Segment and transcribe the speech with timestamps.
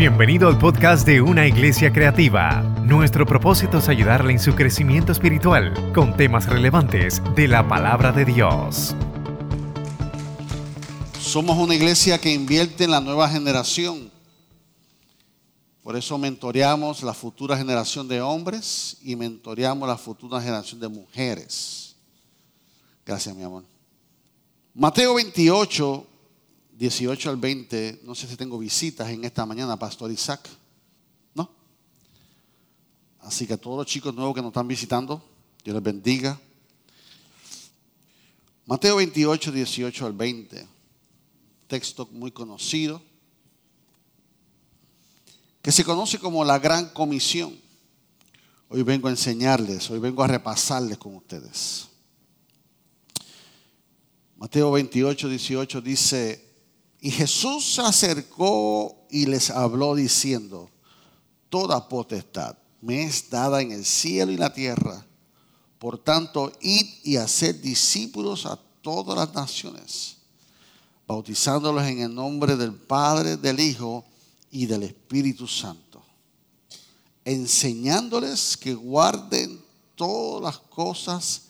[0.00, 2.62] Bienvenido al podcast de Una Iglesia Creativa.
[2.86, 8.24] Nuestro propósito es ayudarle en su crecimiento espiritual con temas relevantes de la palabra de
[8.24, 8.96] Dios.
[11.20, 14.10] Somos una iglesia que invierte en la nueva generación.
[15.82, 21.94] Por eso mentoreamos la futura generación de hombres y mentoreamos la futura generación de mujeres.
[23.04, 23.64] Gracias, mi amor.
[24.72, 26.06] Mateo 28,
[26.80, 30.48] 18 al 20, no sé si tengo visitas en esta mañana, Pastor Isaac.
[31.34, 31.50] ¿No?
[33.18, 35.22] Así que a todos los chicos nuevos que nos están visitando,
[35.62, 36.40] Dios les bendiga.
[38.64, 40.66] Mateo 28, 18 al 20,
[41.66, 43.02] texto muy conocido,
[45.60, 47.60] que se conoce como la Gran Comisión.
[48.70, 51.88] Hoy vengo a enseñarles, hoy vengo a repasarles con ustedes.
[54.38, 56.49] Mateo 28, 18 dice,
[57.00, 60.70] y Jesús se acercó y les habló diciendo,
[61.48, 65.06] toda potestad me es dada en el cielo y la tierra.
[65.78, 70.16] Por tanto, id y haced discípulos a todas las naciones,
[71.06, 74.04] bautizándolos en el nombre del Padre, del Hijo
[74.50, 76.02] y del Espíritu Santo,
[77.24, 79.62] enseñándoles que guarden
[79.94, 81.42] todas las cosas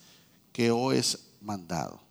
[0.52, 2.09] que os he mandado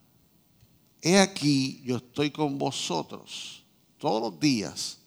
[1.02, 3.62] he aquí, yo estoy con vosotros
[3.98, 4.98] todos los días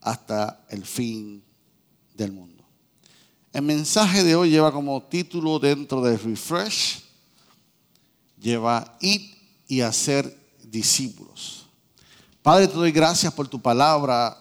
[0.00, 1.42] hasta el fin
[2.14, 2.64] del mundo.
[3.52, 7.02] El mensaje de hoy lleva como título dentro de Refresh,
[8.40, 11.66] lleva ir y hacer discípulos.
[12.42, 14.36] Padre, te doy gracias por tu palabra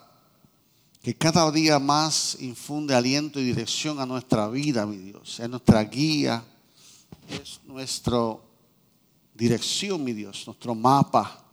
[1.01, 5.39] que cada día más infunde aliento y dirección a nuestra vida, mi Dios.
[5.39, 6.43] Es nuestra guía,
[7.29, 8.48] es nuestro
[9.39, 11.45] dirección, mi Dios, nuestro mapa.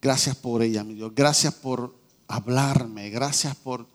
[0.00, 1.12] Gracias por ella, mi Dios.
[1.14, 3.08] Gracias por hablarme.
[3.08, 3.88] Gracias por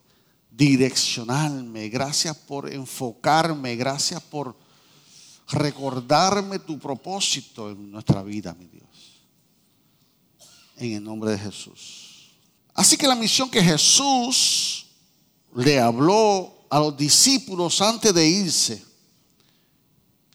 [0.50, 1.88] direccionarme.
[1.90, 3.76] Gracias por enfocarme.
[3.76, 4.58] Gracias por
[5.50, 9.22] recordarme tu propósito en nuestra vida, mi Dios.
[10.78, 12.32] En el nombre de Jesús.
[12.74, 14.88] Así que la misión que Jesús
[15.56, 18.95] le habló a los discípulos antes de irse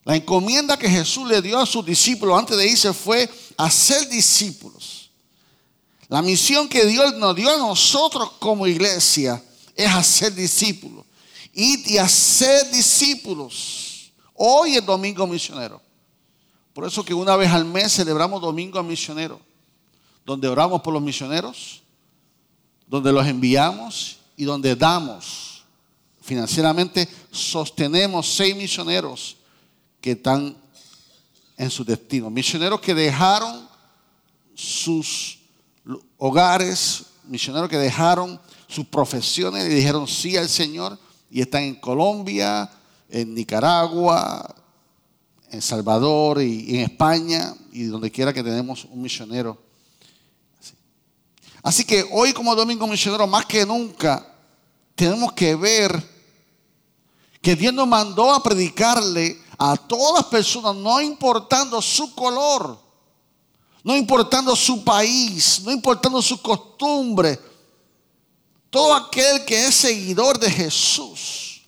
[0.04, 5.10] la encomienda que Jesús le dio a sus discípulos antes de irse fue hacer discípulos.
[6.08, 9.42] La misión que Dios nos dio a nosotros como iglesia
[9.76, 11.04] es hacer discípulos.
[11.52, 14.10] Y hacer discípulos.
[14.34, 15.80] Hoy es Domingo Misionero.
[16.72, 19.40] Por eso que una vez al mes celebramos Domingo Misionero,
[20.24, 21.82] donde oramos por los misioneros,
[22.86, 25.62] donde los enviamos y donde damos
[26.22, 29.36] financieramente, sostenemos seis misioneros
[30.00, 30.56] que están
[31.56, 32.30] en su destino.
[32.30, 33.68] Misioneros que dejaron
[34.54, 35.38] sus
[36.16, 40.98] hogares, misioneros que dejaron sus profesiones y dijeron sí al Señor
[41.30, 42.70] y están en Colombia,
[43.08, 44.54] en Nicaragua,
[45.50, 49.58] en Salvador y en España y donde quiera que tenemos un misionero.
[51.62, 54.26] Así que hoy como domingo misionero más que nunca
[54.94, 56.20] tenemos que ver
[57.42, 62.78] que Dios nos mandó a predicarle a todas personas, no importando su color,
[63.84, 67.38] no importando su país, no importando su costumbre,
[68.70, 71.60] todo aquel que es seguidor de Jesús,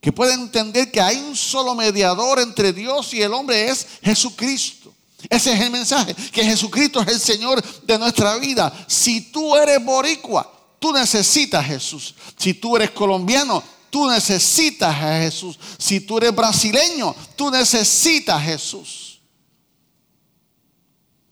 [0.00, 4.94] que puede entender que hay un solo mediador entre Dios y el hombre es Jesucristo.
[5.28, 8.72] Ese es el mensaje, que Jesucristo es el Señor de nuestra vida.
[8.86, 10.48] Si tú eres boricua,
[10.78, 12.14] tú necesitas Jesús.
[12.36, 13.60] Si tú eres colombiano,
[13.90, 15.58] Tú necesitas a Jesús.
[15.76, 19.20] Si tú eres brasileño, tú necesitas a Jesús.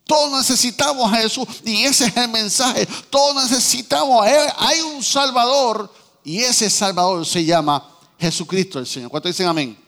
[0.04, 2.86] Todos necesitamos a Jesús y ese es el mensaje.
[3.10, 4.26] Todos necesitamos.
[4.56, 5.92] Hay un Salvador
[6.24, 9.10] y ese Salvador se llama Jesucristo el Señor.
[9.10, 9.78] ¿Cuántos dicen amén?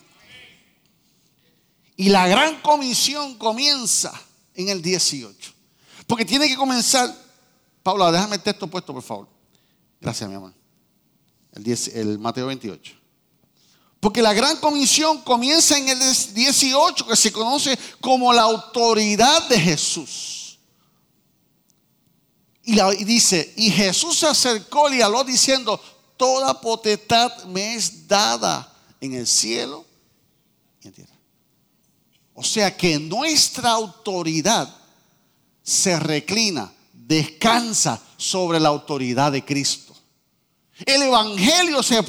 [1.97, 4.13] Y la gran comisión comienza
[4.55, 5.53] en el 18.
[6.07, 7.13] Porque tiene que comenzar.
[7.83, 9.29] Paula, déjame el texto puesto, por favor.
[10.01, 10.60] Gracias, mi amor
[11.53, 12.95] el, Mateo 28.
[13.99, 19.61] Porque la gran comisión comienza en el 18, que se conoce como la autoridad de
[19.61, 20.59] Jesús.
[22.63, 25.81] Y, dice, y Jesús se acercó y habló diciendo,
[26.17, 29.85] toda potestad me es dada en el cielo
[30.83, 31.15] y en tierra.
[32.35, 34.75] O sea que nuestra autoridad
[35.63, 39.90] se reclina, descansa sobre la autoridad de Cristo.
[40.87, 42.03] El Evangelio se,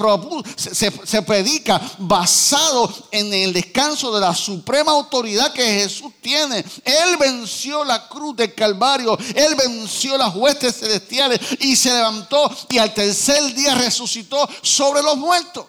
[1.23, 6.63] predica basado en el descanso de la suprema autoridad que Jesús tiene.
[6.83, 12.77] Él venció la cruz del Calvario, Él venció las huestes celestiales y se levantó y
[12.77, 15.65] al tercer día resucitó sobre los muertos.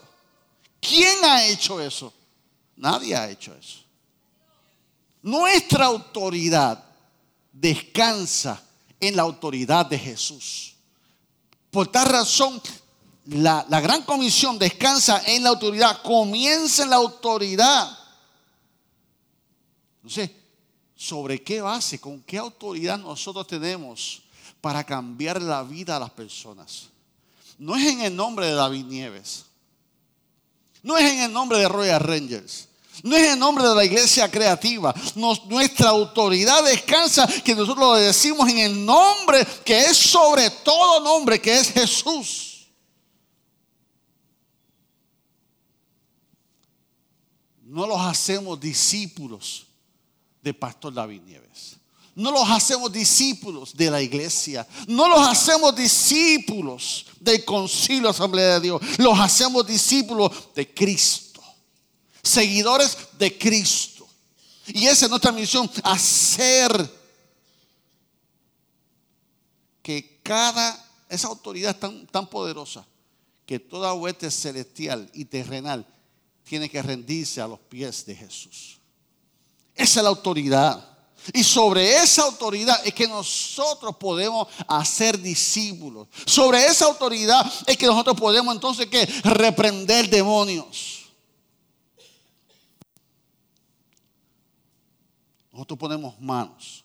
[0.81, 2.12] ¿Quién ha hecho eso?
[2.76, 3.78] Nadie ha hecho eso.
[5.22, 6.82] Nuestra autoridad
[7.52, 8.60] descansa
[8.99, 10.75] en la autoridad de Jesús.
[11.70, 12.60] Por tal razón,
[13.26, 17.98] la, gran comisión descansa en la autoridad, comienza en la autoridad.
[19.96, 20.30] Entonces,
[20.96, 24.22] ¿sobre qué base, con qué autoridad nosotros tenemos
[24.60, 26.88] para cambiar la vida a las personas?
[27.58, 29.44] No es en el nombre de David Nieves,
[30.82, 32.68] no es en el nombre de Royal Rangers.
[33.02, 34.94] No es en nombre de la iglesia creativa.
[35.14, 41.40] nuestra autoridad descansa que nosotros lo decimos en el nombre que es sobre todo nombre,
[41.40, 42.51] que es Jesús.
[47.72, 49.66] No los hacemos discípulos
[50.42, 51.76] de Pastor David Nieves.
[52.14, 54.69] No los hacemos discípulos de la iglesia.
[54.86, 58.82] No los hacemos discípulos del concilio Asamblea de Dios.
[58.98, 61.40] Los hacemos discípulos de Cristo.
[62.22, 64.06] Seguidores de Cristo.
[64.66, 66.70] Y esa es nuestra misión, hacer
[69.82, 70.78] que cada,
[71.08, 72.86] esa autoridad tan, tan poderosa,
[73.46, 75.86] que toda hueste celestial y terrenal
[76.52, 78.78] tiene que rendirse a los pies de Jesús.
[79.75, 80.87] Esa es la autoridad.
[81.32, 86.08] Y sobre esa autoridad es que nosotros podemos hacer discípulos.
[86.26, 91.06] Sobre esa autoridad es que nosotros podemos entonces que reprender demonios.
[95.52, 96.84] Nosotros ponemos manos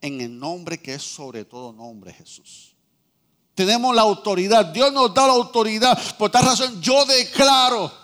[0.00, 2.76] en el nombre que es sobre todo nombre Jesús.
[3.56, 4.66] Tenemos la autoridad.
[4.66, 6.16] Dios nos da la autoridad.
[6.16, 7.99] Por tal razón yo declaro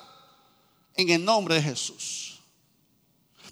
[0.97, 2.41] en el nombre de Jesús.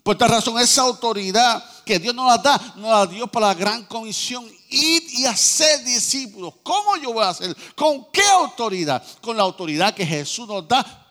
[0.02, 3.54] Por esta razón, esa autoridad que Dios nos la da, nos la dio para la
[3.54, 6.54] gran comisión, ir y hacer discípulos.
[6.62, 7.56] ¿Cómo yo voy a hacer?
[7.74, 9.02] ¿Con qué autoridad?
[9.22, 11.04] Con la autoridad que Jesús nos da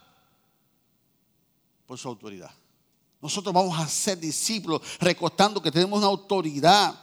[1.88, 2.52] por su autoridad.
[3.20, 6.94] Nosotros vamos a ser discípulos recostando que tenemos una autoridad.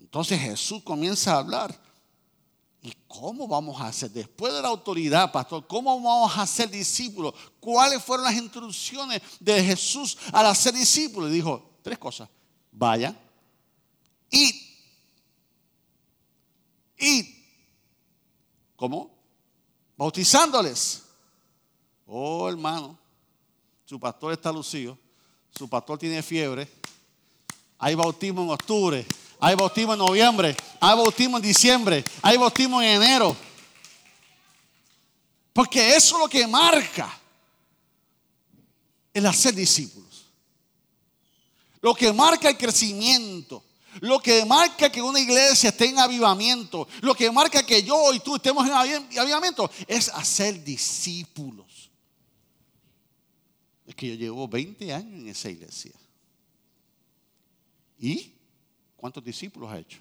[0.00, 1.83] Entonces Jesús comienza a hablar.
[2.84, 4.10] ¿Y cómo vamos a hacer?
[4.10, 7.32] Después de la autoridad, pastor, ¿cómo vamos a ser discípulos?
[7.58, 11.30] ¿Cuáles fueron las instrucciones de Jesús al hacer discípulos?
[11.30, 12.28] Dijo tres cosas.
[12.70, 13.18] Vayan,
[14.28, 14.54] id,
[16.98, 17.26] id.
[18.76, 19.10] ¿Cómo?
[19.96, 21.04] Bautizándoles.
[22.06, 22.98] Oh, hermano,
[23.86, 24.98] su pastor está lucido,
[25.56, 26.68] su pastor tiene fiebre,
[27.78, 29.06] hay bautismo en octubre,
[29.40, 30.56] hay bautismo en noviembre.
[30.80, 32.04] Hay bautismo en diciembre.
[32.22, 33.36] Hay bautismo en enero.
[35.52, 37.20] Porque eso es lo que marca
[39.12, 40.26] el hacer discípulos.
[41.80, 43.62] Lo que marca el crecimiento.
[44.00, 46.88] Lo que marca que una iglesia esté en avivamiento.
[47.02, 51.90] Lo que marca que yo y tú estemos en avivamiento es hacer discípulos.
[53.86, 55.92] Es que yo llevo 20 años en esa iglesia.
[57.98, 58.33] ¿Y?
[59.04, 60.00] ¿Cuántos discípulos ha hecho?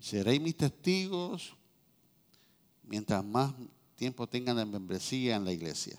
[0.00, 1.54] Seréis mis testigos
[2.82, 3.52] mientras más
[3.94, 5.96] tiempo tengan de membresía en la iglesia.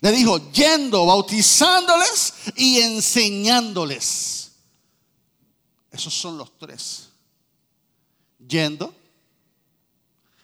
[0.00, 4.52] Le dijo, yendo, bautizándoles y enseñándoles.
[5.90, 7.08] Esos son los tres.
[8.38, 8.94] Yendo.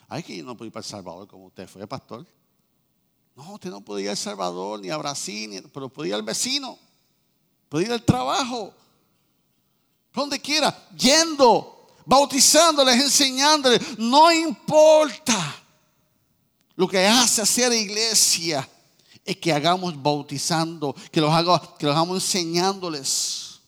[0.08, 2.26] Hay que yo no puedo ir para El Salvador como usted fue, pastor.
[3.40, 6.78] No, usted no podía ir a Salvador, ni a Brasil, pero podía ir al vecino,
[7.70, 8.74] podía ir al trabajo,
[10.12, 15.56] donde quiera, yendo, bautizándoles, enseñándoles, no importa.
[16.76, 18.68] Lo que hace hacer iglesia
[19.24, 23.60] es que hagamos bautizando, que los, haga, que los hagamos enseñándoles.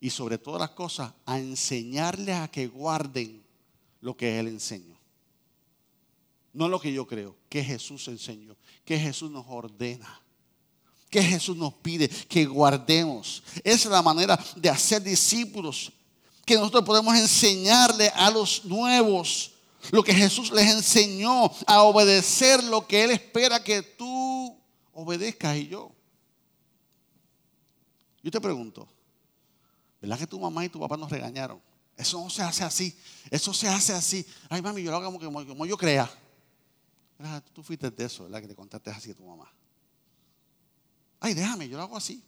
[0.00, 3.44] Y sobre todas las cosas, a enseñarles a que guarden
[4.00, 4.89] lo que Él enseñó.
[6.52, 10.20] No lo que yo creo, que Jesús enseñó, que Jesús nos ordena,
[11.08, 13.42] que Jesús nos pide que guardemos.
[13.62, 15.92] Esa es la manera de hacer discípulos,
[16.44, 19.52] que nosotros podemos enseñarle a los nuevos
[19.92, 24.56] lo que Jesús les enseñó, a obedecer lo que Él espera que tú
[24.92, 25.92] obedezcas y yo.
[28.22, 28.86] Yo te pregunto,
[30.00, 31.60] ¿verdad que tu mamá y tu papá nos regañaron?
[31.96, 32.96] Eso no se hace así,
[33.30, 34.26] eso se hace así.
[34.48, 36.10] Ay, mami, yo lo hago como, como yo crea.
[37.52, 38.40] Tú fuiste de eso, ¿verdad?
[38.40, 39.52] Que te contaste así a tu mamá.
[41.20, 42.22] Ay, déjame, yo lo hago así.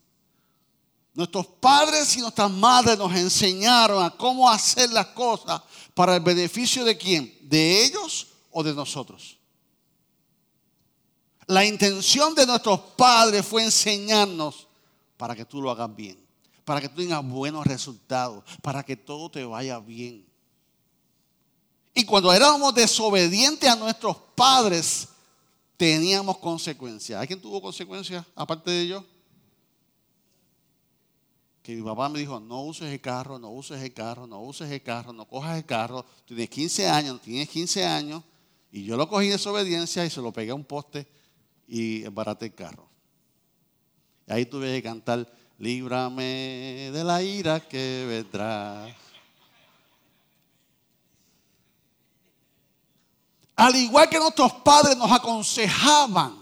[1.15, 5.63] Nuestros padres y nuestras madres nos enseñaron a cómo hacer las cosas
[5.95, 9.39] para el beneficio de quién, de ellos o de nosotros.
[11.47, 14.69] La intención de nuestros padres fue enseñarnos
[15.17, 16.19] para que tú lo hagas bien,
[16.65, 20.32] para que tú tengas buenos resultados, para que todo te vaya bien.
[21.95, 25.09] Y cuando éramos desobedientes a nuestros padres,
[25.77, 27.21] teníamos consecuencias.
[27.21, 29.05] ¿Hay quien tuvo consecuencias aparte de ellos?
[31.63, 34.71] Que mi papá me dijo, no uses el carro, no uses el carro, no uses
[34.71, 36.05] el carro, no cojas el carro.
[36.25, 38.23] Tienes 15 años, tienes 15 años.
[38.73, 41.07] Y yo lo cogí de desobediencia y se lo pegué a un poste
[41.69, 42.89] y embaraté el carro.
[44.29, 48.87] Ahí tuve que cantar, líbrame de la ira que vendrá.
[53.57, 56.41] Al igual que nuestros padres nos aconsejaban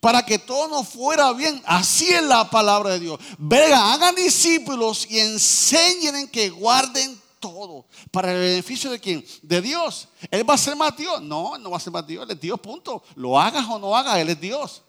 [0.00, 3.20] para que todo nos fuera bien, así es la palabra de Dios.
[3.38, 7.86] Vengan, hagan discípulos y enseñen que guarden todo.
[8.10, 9.24] ¿Para el beneficio de quién?
[9.42, 10.08] De Dios.
[10.30, 11.20] ¿Él va a ser más Dios?
[11.22, 12.24] No, no va a ser más Dios.
[12.24, 13.02] Él es Dios, punto.
[13.14, 14.82] Lo hagas o no hagas, Él es Dios.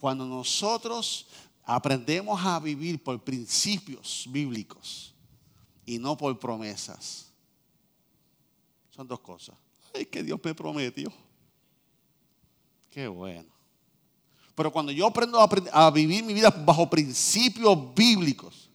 [0.00, 1.26] Cuando nosotros
[1.64, 5.14] aprendemos a vivir por principios bíblicos
[5.86, 7.26] y no por promesas,
[8.90, 9.54] son dos cosas
[9.98, 11.12] es que Dios me prometió.
[12.90, 13.56] Qué bueno.
[14.54, 18.70] Pero cuando yo aprendo a, vivir mi vida bajo principios bíblicos,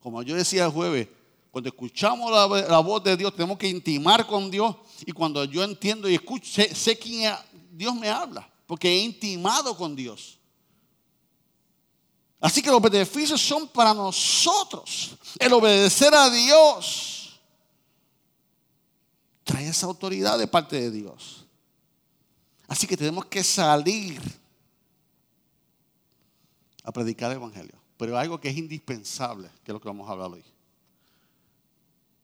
[0.00, 1.08] como yo decía el jueves,
[1.50, 4.76] cuando escuchamos la, voz de Dios, tenemos que intimar con Dios.
[5.04, 7.34] Y cuando yo entiendo y escucho, sé, sé quién
[7.72, 10.38] Dios me habla, porque he intimado con Dios.
[12.40, 15.16] Así que los beneficios son para nosotros.
[15.38, 17.13] El obedecer a Dios
[19.44, 21.46] trae esa autoridad de parte de Dios.
[22.66, 24.20] Así que tenemos que salir
[26.82, 27.78] a predicar el Evangelio.
[27.96, 30.42] Pero algo que es indispensable, que es lo que vamos a hablar hoy.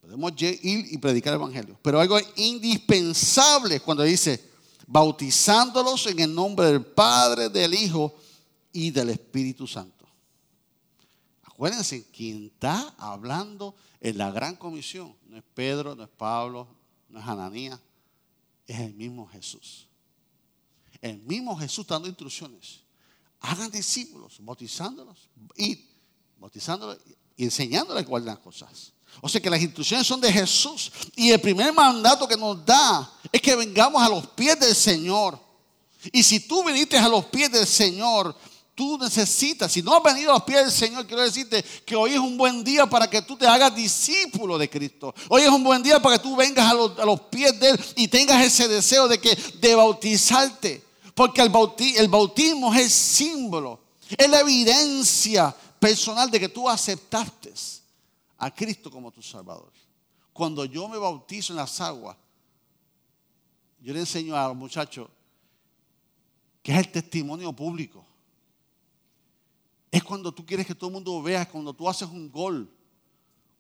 [0.00, 1.78] Podemos ir y predicar el Evangelio.
[1.82, 4.50] Pero algo indispensable cuando dice,
[4.86, 8.14] bautizándolos en el nombre del Padre, del Hijo
[8.72, 10.06] y del Espíritu Santo.
[11.44, 16.66] Acuérdense, quien está hablando en la gran comisión no es Pedro, no es Pablo,
[17.10, 17.78] no es Ananías,
[18.66, 19.86] es el mismo Jesús.
[21.00, 22.80] El mismo Jesús dando instrucciones.
[23.40, 25.86] Hagan discípulos, bautizándolos y
[26.38, 26.98] bautizándolos
[27.36, 28.92] y enseñándoles cuáles las cosas.
[29.20, 30.92] O sea que las instrucciones son de Jesús.
[31.16, 35.38] Y el primer mandato que nos da es que vengamos a los pies del Señor.
[36.12, 38.34] Y si tú viniste a los pies del Señor,
[38.80, 42.12] tú necesitas, si no has venido a los pies del Señor, quiero decirte que hoy
[42.12, 45.14] es un buen día para que tú te hagas discípulo de Cristo.
[45.28, 48.08] Hoy es un buen día para que tú vengas a los, pies de Él y
[48.08, 50.82] tengas ese deseo de, que, de bautizarte.
[51.14, 51.52] Porque el,
[51.98, 53.80] el bautismo es el símbolo,
[54.16, 57.52] es la evidencia personal de que tú aceptaste
[58.38, 59.70] a Cristo como tu Salvador.
[60.32, 62.16] Cuando yo me bautizo en las aguas,
[63.82, 65.06] yo le enseño a los muchachos
[66.62, 68.06] que es el testimonio público.
[69.90, 72.70] Es cuando tú quieres que todo el mundo vea, cuando tú haces un gol.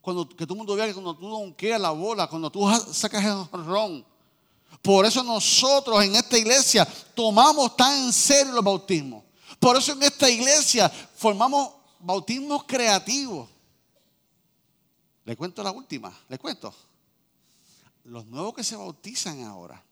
[0.00, 3.24] Cuando, que todo el mundo vea que cuando tú donkeas la bola, cuando tú sacas
[3.24, 4.04] el ron.
[4.82, 9.24] Por eso nosotros en esta iglesia tomamos tan en serio los bautismos.
[9.58, 13.48] Por eso en esta iglesia formamos bautismos creativos.
[15.24, 16.74] Le cuento la última, le cuento.
[18.04, 19.84] Los nuevos que se bautizan ahora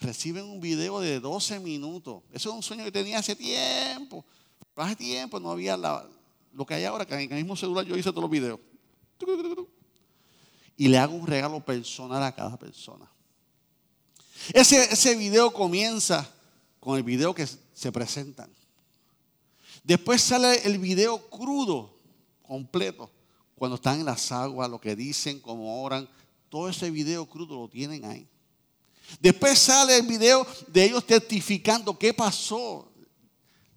[0.00, 2.22] reciben un video de 12 minutos.
[2.32, 4.24] Eso es un sueño que tenía hace tiempo.
[4.76, 8.10] Hace tiempo no había lo que hay ahora, que en el mismo celular yo hice
[8.10, 8.60] todos los videos.
[10.76, 13.10] Y le hago un regalo personal a cada persona.
[14.52, 16.30] Ese, ese video comienza
[16.78, 18.50] con el video que se presentan.
[19.82, 21.98] Después sale el video crudo,
[22.42, 23.10] completo,
[23.54, 26.06] cuando están en las aguas, lo que dicen, cómo oran.
[26.50, 28.28] Todo ese video crudo lo tienen ahí.
[29.20, 32.92] Después sale el video de ellos testificando qué pasó,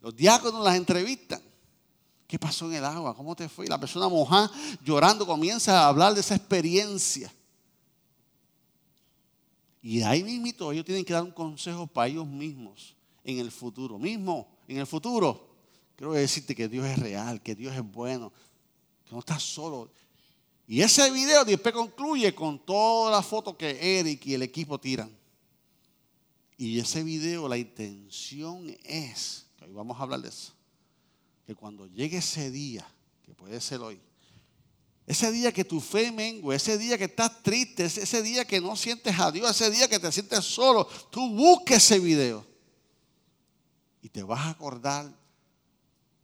[0.02, 1.42] los diáconos las entrevistan.
[2.28, 3.16] ¿Qué pasó en el agua?
[3.16, 3.68] ¿Cómo te fue?
[3.68, 4.52] La persona mojada,
[4.84, 7.34] llorando, comienza a hablar de esa experiencia.
[9.82, 13.98] Y ahí mismo ellos tienen que dar un consejo para ellos mismos en el futuro.
[13.98, 15.50] Mismo, en el futuro.
[15.96, 18.32] Quiero decirte que Dios es real, que Dios es bueno,
[19.06, 19.92] que no estás solo.
[20.68, 25.12] Y ese video después concluye con todas las fotos que Eric y el equipo tiran.
[26.58, 30.54] Y ese video, la intención es y vamos a hablar de eso,
[31.46, 32.86] que cuando llegue ese día,
[33.24, 34.02] que puede ser hoy,
[35.06, 38.76] ese día que tu fe mengue, ese día que estás triste, ese día que no
[38.76, 42.46] sientes a Dios, ese día que te sientes solo, tú busques ese video
[44.02, 45.12] y te vas a acordar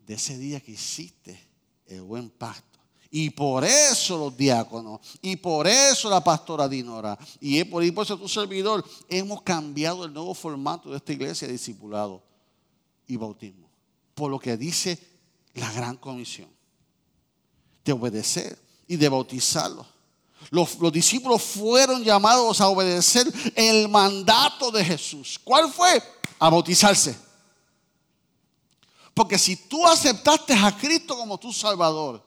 [0.05, 1.39] de ese día que hiciste
[1.87, 2.79] el buen pacto.
[3.11, 8.27] Y por eso los diáconos, y por eso la pastora Dinora, y por, eso tu
[8.27, 12.34] servidor, hemos cambiado el nuevo formato de esta iglesia de discipulado
[13.07, 13.69] y bautismo.
[14.13, 14.99] Por lo que dice
[15.53, 16.49] la gran comisión
[17.83, 18.57] de obedecer
[18.87, 19.85] y de bautizarlos.
[20.51, 25.39] Los, los, discípulos fueron llamados a obedecer el mandato de Jesús.
[25.43, 26.01] ¿Cuál fue?
[26.39, 27.17] A bautizarse.
[29.13, 32.23] Porque si tú aceptaste a Cristo como tu Salvador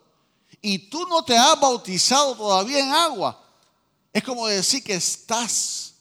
[0.61, 3.44] y tú no te has bautizado todavía en agua,
[4.12, 5.94] es como decir que estás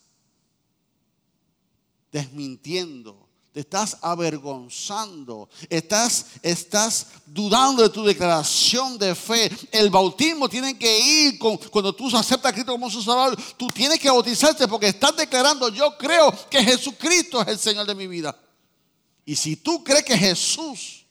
[2.11, 3.26] desmintiendo
[3.57, 9.49] te estás avergonzando, estás, estás dudando de tu declaración de fe.
[9.71, 13.35] El bautismo tiene que ir con, cuando tú aceptas a Cristo como su Salvador.
[13.57, 17.95] Tú tienes que bautizarte porque estás declarando, yo creo que Jesucristo es el Señor de
[17.95, 18.39] mi vida.
[19.25, 21.07] Y si tú crees que Jesús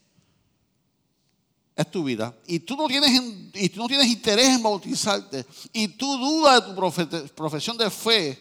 [1.74, 3.10] es tu vida y tú no tienes,
[3.54, 8.40] y tú no tienes interés en bautizarte y tú dudas de tu profesión de fe,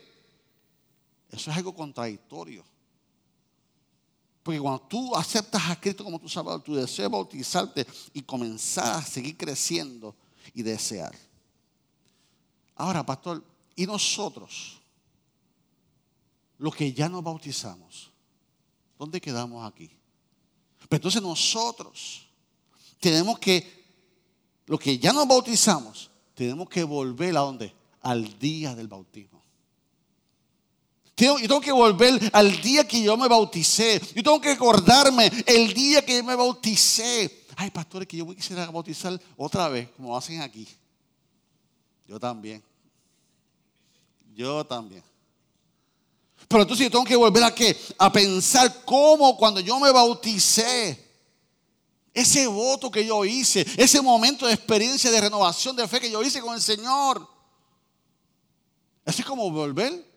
[1.31, 2.63] eso es algo contradictorio.
[4.45, 7.83] Porque cuando tú aceptas a Cristo como tu Salvador, tú deseas bautizarte
[8.13, 10.15] y comenzar a seguir creciendo
[10.53, 11.15] y desear.
[12.75, 13.43] Ahora, pastor,
[13.75, 14.79] ¿y nosotros?
[16.59, 18.11] Los que ya nos bautizamos,
[18.99, 19.89] ¿dónde quedamos aquí?
[20.89, 22.27] Pero entonces nosotros
[22.99, 23.83] tenemos que,
[24.67, 27.73] los que ya nos bautizamos, tenemos que volver a dónde?
[27.99, 29.34] Al día del bautismo.
[31.17, 34.01] Yo tengo que volver al día que yo me bauticé.
[34.13, 37.45] Yo tengo que acordarme el día que me bauticé.
[37.55, 40.67] Ay, pastores, que yo quisiera bautizar otra vez, como hacen aquí.
[42.05, 42.61] Yo también.
[44.35, 45.03] Yo también.
[46.49, 47.77] Pero entonces yo tengo que volver a qué?
[47.97, 51.01] A pensar cómo cuando yo me bauticé,
[52.13, 56.21] ese voto que yo hice, ese momento de experiencia de renovación de fe que yo
[56.21, 57.25] hice con el Señor.
[59.05, 60.14] Así como volver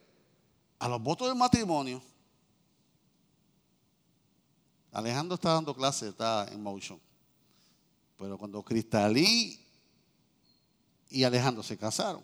[0.78, 2.02] a los votos del matrimonio,
[4.92, 7.00] Alejandro está dando clase, está en motion.
[8.16, 9.60] Pero cuando Cristalí
[11.10, 12.22] y Alejandro se casaron,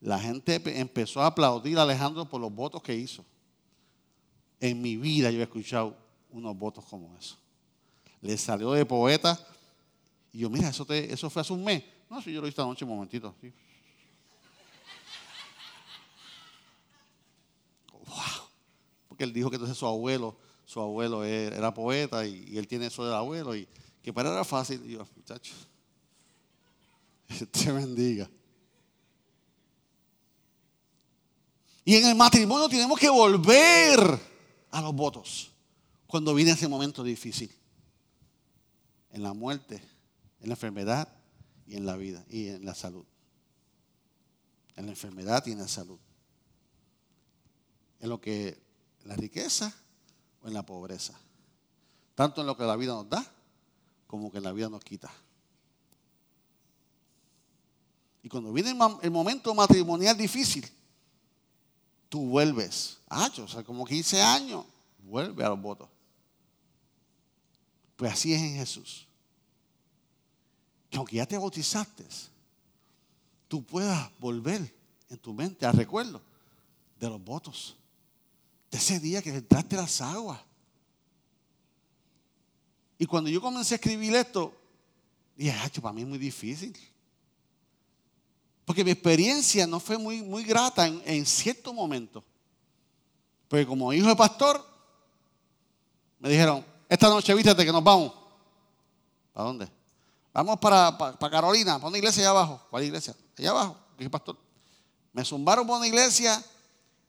[0.00, 3.24] la gente empezó a aplaudir a Alejandro por los votos que hizo.
[4.60, 5.96] En mi vida yo he escuchado
[6.30, 7.36] unos votos como eso.
[8.20, 9.38] Le salió de poeta
[10.32, 11.84] y yo, mira, eso, eso fue hace un mes.
[12.08, 13.34] No, si yo lo hice esta noche un momentito.
[19.08, 23.04] Porque él dijo que entonces su abuelo, su abuelo era poeta y, él tiene eso
[23.04, 23.68] del abuelo y
[24.02, 24.82] que para él era fácil.
[24.84, 25.54] Y yo, muchacho,
[27.52, 28.28] te bendiga.
[31.84, 34.00] Y en el matrimonio tenemos que volver
[34.70, 35.50] a los votos
[36.06, 37.54] cuando viene ese momento difícil.
[39.12, 39.76] En la muerte,
[40.40, 41.08] en la enfermedad
[41.66, 43.04] y en la vida y en la salud.
[44.76, 46.00] En la enfermedad y en la salud.
[48.00, 48.58] En lo que
[49.02, 49.72] en la riqueza
[50.42, 51.18] o en la pobreza.
[52.14, 53.24] Tanto en lo que la vida nos da
[54.06, 55.10] como que la vida nos quita.
[58.22, 60.66] Y cuando viene el momento matrimonial difícil,
[62.08, 62.98] tú vuelves.
[63.08, 64.64] Ah, o sea, como 15 años,
[64.98, 65.88] vuelve a los votos.
[67.96, 69.06] Pues así es en Jesús.
[70.88, 72.06] Que aunque ya te bautizaste,
[73.48, 74.74] tú puedas volver
[75.10, 76.22] en tu mente al recuerdo
[76.98, 77.76] de los votos
[78.76, 80.40] ese día que entraste las aguas.
[82.98, 84.54] Y cuando yo comencé a escribir esto,
[85.36, 86.76] dije, para mí es muy difícil.
[88.64, 92.24] Porque mi experiencia no fue muy, muy grata en, cierto momento.
[93.48, 94.64] Porque como hijo de pastor,
[96.18, 98.12] me dijeron, esta noche vístete que nos vamos.
[99.32, 99.68] ¿Para dónde?
[100.32, 102.66] Vamos para, para, Carolina, para una iglesia allá abajo.
[102.70, 103.14] ¿Cuál iglesia?
[103.36, 104.36] Allá abajo, que pastor.
[105.12, 106.42] Me zumbaron por una iglesia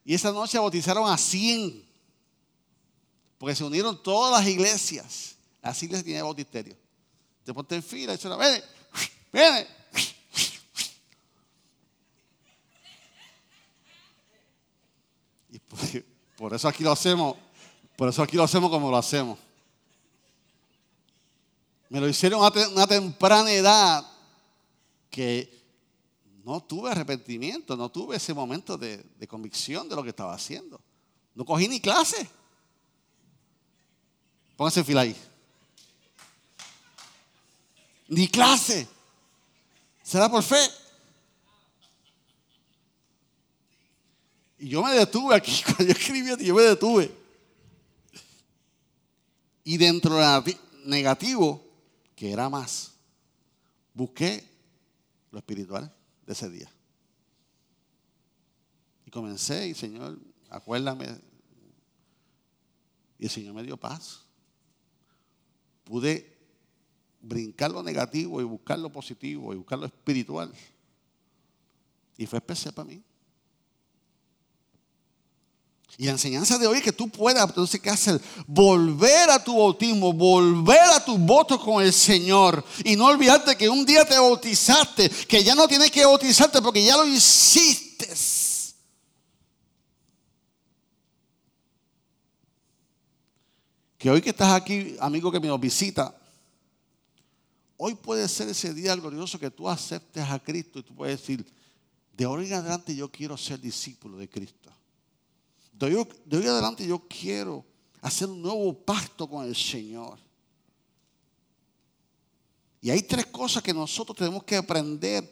[0.05, 1.83] y esa noche bautizaron a 100.
[3.39, 5.35] Porque se unieron todas las iglesias.
[5.63, 6.77] Las iglesias tienen bautisterio.
[7.43, 8.63] Te pones en fila y suena, ven,
[9.31, 9.67] ven.
[15.49, 15.59] Y
[16.37, 17.35] por, eso aquí lo hacemos,
[17.95, 19.39] por eso aquí lo hacemos como lo hacemos.
[21.89, 24.05] Me lo hicieron a una temprana edad
[25.09, 25.64] que
[26.45, 30.79] no tuve arrepentimiento, no tuve ese momento de, convicción de lo que estaba haciendo.
[31.33, 32.29] No cogí ni clase.
[34.55, 35.15] Pónganse fila ahí.
[38.09, 38.87] Ni clase.
[40.03, 40.69] Será por fe.
[44.59, 47.11] Y yo me detuve aquí, cuando yo escribí, yo me detuve.
[49.63, 51.65] Y dentro de negativo,
[52.15, 52.91] que era más,
[53.95, 54.47] busqué
[55.31, 55.91] lo espiritual
[56.25, 56.69] de ese día.
[59.05, 61.07] Y comencé, y Señor, acuérdame.
[63.19, 64.25] Y el Señor me dio paz.
[65.83, 66.35] Pude
[67.21, 70.51] brincar lo negativo y buscar lo positivo y buscar lo espiritual.
[72.17, 73.03] Y fue especial para mí.
[75.97, 78.21] Y la enseñanza de hoy es que tú puedas, entonces, ¿qué hacer?
[78.47, 82.63] Volver a tu bautismo, volver a tus votos con el Señor.
[82.83, 86.83] Y no olvidarte que un día te bautizaste, que ya no tienes que bautizarte porque
[86.83, 88.09] ya lo hiciste.
[93.97, 96.13] Que hoy que estás aquí, amigo que me visita,
[97.77, 101.45] hoy puede ser ese día glorioso que tú aceptes a Cristo y tú puedes decir,
[102.11, 104.64] de hoy en adelante yo quiero ser discípulo de Cristo.
[105.77, 107.65] De hoy, de adelante yo quiero
[108.01, 110.19] hacer un nuevo pacto con el Señor.
[112.81, 115.27] Y hay tres cosas que nosotros tenemos que aprender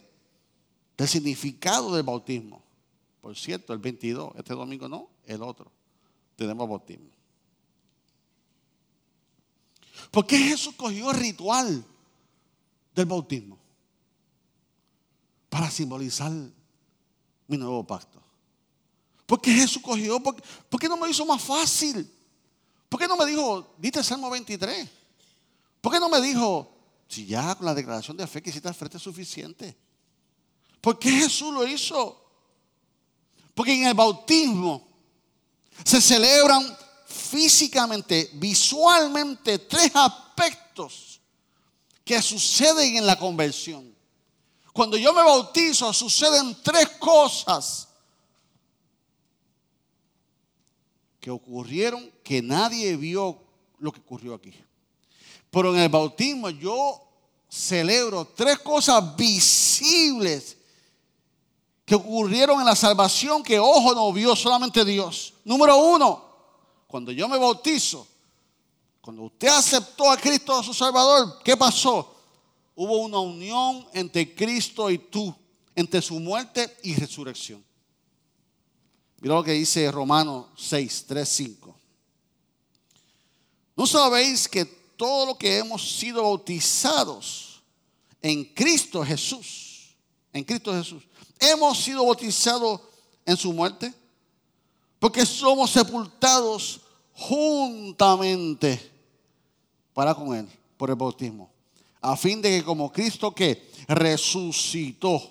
[0.97, 2.63] del significado del bautismo.
[3.21, 5.71] Por cierto, el 22, este domingo no, el otro,
[6.35, 7.09] tenemos bautismo.
[10.11, 11.85] ¿Por qué Jesús cogió el ritual
[12.95, 13.57] del bautismo?
[15.49, 16.31] Para simbolizar
[17.47, 18.22] mi nuevo pacto.
[19.25, 20.19] ¿Por qué Jesús cogió?
[20.19, 20.35] ¿Por,
[20.79, 22.09] qué no me hizo más fácil?
[22.89, 24.89] ¿Por qué no me dijo, dite el Salmo 23?
[25.81, 26.71] ¿Por qué no me dijo,
[27.07, 29.75] si ya con la declaración de fe que hiciste frente es suficiente?
[30.81, 32.19] ¿Por qué Jesús lo hizo?
[33.53, 34.87] Porque en el bautismo
[35.83, 41.21] se celebran físicamente, visualmente, tres aspectos
[42.03, 43.95] que suceden en la conversión.
[44.73, 47.87] Cuando yo me bautizo, suceden tres cosas
[51.23, 53.37] que ocurrieron que nadie vio
[53.79, 54.53] lo que ocurrió aquí.
[55.49, 57.01] Pero en el bautismo yo
[57.49, 60.57] celebro tres cosas visibles
[61.85, 65.35] que ocurrieron en la salvación que ojo no vio, solamente Dios.
[65.45, 66.25] Número uno,
[66.87, 68.05] cuando yo me bautizo,
[68.99, 72.17] cuando usted aceptó a Cristo a su Salvador, ¿qué pasó?
[72.75, 75.33] Hubo una unión entre Cristo y tú,
[75.73, 77.63] entre su muerte y resurrección.
[79.23, 81.75] Mira lo que dice Romanos 6, 3, 5.
[83.77, 87.63] ¿No sabéis que todo lo que hemos sido bautizados
[88.21, 89.95] en Cristo Jesús,
[90.33, 91.03] en Cristo Jesús,
[91.39, 92.81] hemos sido bautizados
[93.25, 93.93] en su muerte?
[94.99, 96.81] Porque somos sepultados
[97.13, 98.91] juntamente
[99.93, 101.49] para con Él por el bautismo.
[102.01, 105.21] A fin de que como Cristo que resucitó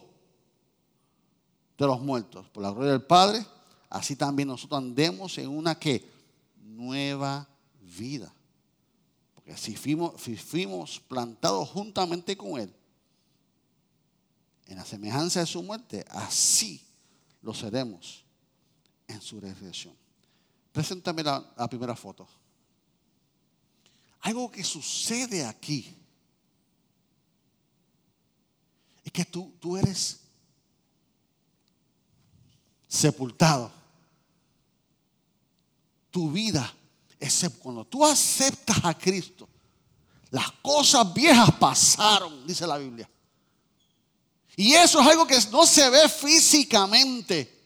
[1.77, 3.45] de los muertos por la gloria del Padre,
[3.93, 6.11] así también nosotros andemos en una que
[6.57, 7.47] nueva
[7.81, 8.33] vida.
[9.35, 12.75] Porque si fuimos, plantados juntamente con Él,
[14.67, 16.83] en la semejanza de su muerte, así
[17.43, 18.25] lo seremos
[19.09, 19.95] en su resurrección.
[20.73, 22.27] Preséntame la, la primera foto.
[24.21, 25.95] Algo que sucede aquí
[29.05, 30.21] es que tú, tú eres
[32.89, 33.82] sepultado
[36.13, 36.73] tu vida,
[37.19, 39.49] excepto cuando tú aceptas a Cristo,
[40.31, 43.11] las cosas viejas pasaron, dice la Biblia.
[44.55, 47.61] Y eso es algo que no se ve físicamente,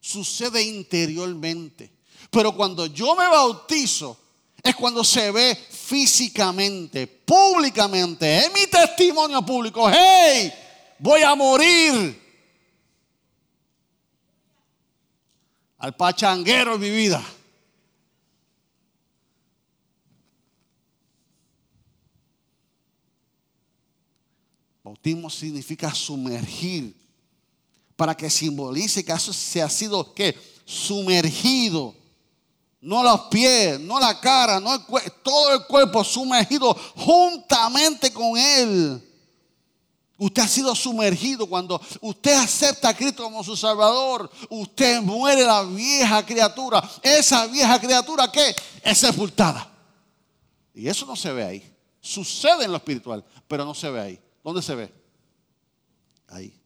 [0.00, 1.92] sucede interiormente.
[2.30, 4.18] Pero cuando yo me bautizo,
[4.62, 9.90] es cuando se ve físicamente, públicamente, en mi testimonio público.
[9.90, 10.52] Hey,
[10.98, 12.22] voy a morir
[15.78, 17.22] al pachanguero en mi vida.
[24.84, 26.94] Bautismo significa sumergir.
[27.96, 30.14] Para que simbolice que eso se ha sido
[30.64, 31.94] sumergido.
[32.80, 34.84] No los pies, no la cara, no
[35.22, 39.02] todo el cuerpo sumergido juntamente con Él.
[40.18, 44.30] Usted ha sido sumergido cuando usted acepta a Cristo como su Salvador.
[44.50, 46.82] Usted muere la vieja criatura.
[47.02, 49.70] Esa vieja criatura que es sepultada.
[50.74, 51.74] Y eso no se ve ahí.
[52.00, 54.23] Sucede en lo espiritual, pero no se ve ahí.
[54.44, 54.94] ¿Dónde se ve?
[56.28, 56.60] Ahí.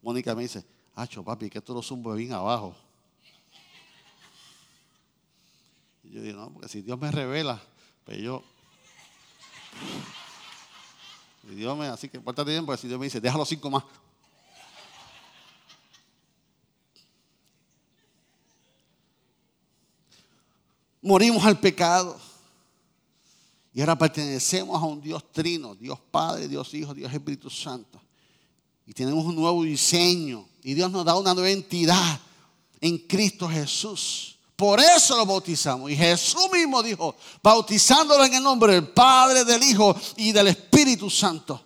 [0.00, 2.74] Mónica me dice, Hacho, papi, que esto lo zumbo bien abajo.
[6.02, 7.62] Y yo digo, no, porque si Dios me revela,
[8.04, 8.42] pues yo.
[11.44, 13.84] Y Dios me, así que pórtate bien, porque si Dios me dice, déjalo cinco más.
[21.00, 22.20] Morimos al pecado.
[23.74, 28.00] Y ahora pertenecemos a un Dios trino, Dios Padre, Dios Hijo, Dios Espíritu Santo.
[28.86, 30.46] Y tenemos un nuevo diseño.
[30.62, 32.20] Y Dios nos da una nueva entidad
[32.80, 34.36] en Cristo Jesús.
[34.56, 35.90] Por eso lo bautizamos.
[35.90, 41.08] Y Jesús mismo dijo, bautizándolo en el nombre del Padre, del Hijo y del Espíritu
[41.08, 41.60] Santo.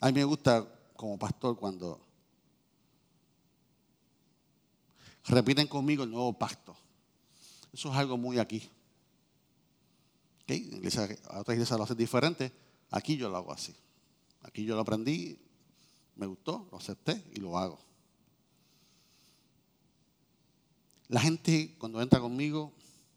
[0.00, 2.04] A mí me gusta como pastor cuando
[5.26, 6.76] repiten conmigo el nuevo pacto.
[7.72, 8.68] Eso es algo muy aquí.
[10.42, 10.56] ¿Okay?
[10.56, 11.04] Iglesia,
[11.36, 12.52] otras iglesias lo hacen diferente.
[12.90, 13.76] Aquí yo lo hago así.
[14.42, 15.38] Aquí yo lo aprendí,
[16.16, 17.78] me gustó, lo acepté y lo hago.
[21.06, 22.72] La gente cuando entra conmigo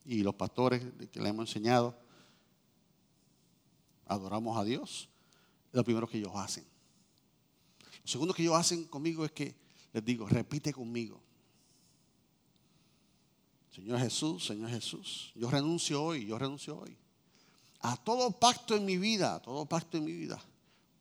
[0.06, 1.98] y los pastores que le hemos enseñado,
[4.06, 5.10] adoramos a Dios,
[5.72, 6.71] lo primero que ellos hacen.
[8.04, 9.56] Lo segundo que ellos hacen conmigo es que
[9.94, 11.22] les digo, repite conmigo.
[13.74, 16.98] Señor Jesús, Señor Jesús, yo renuncio hoy, yo renuncio hoy.
[17.80, 20.42] A todo pacto en mi vida, a todo pacto en mi vida.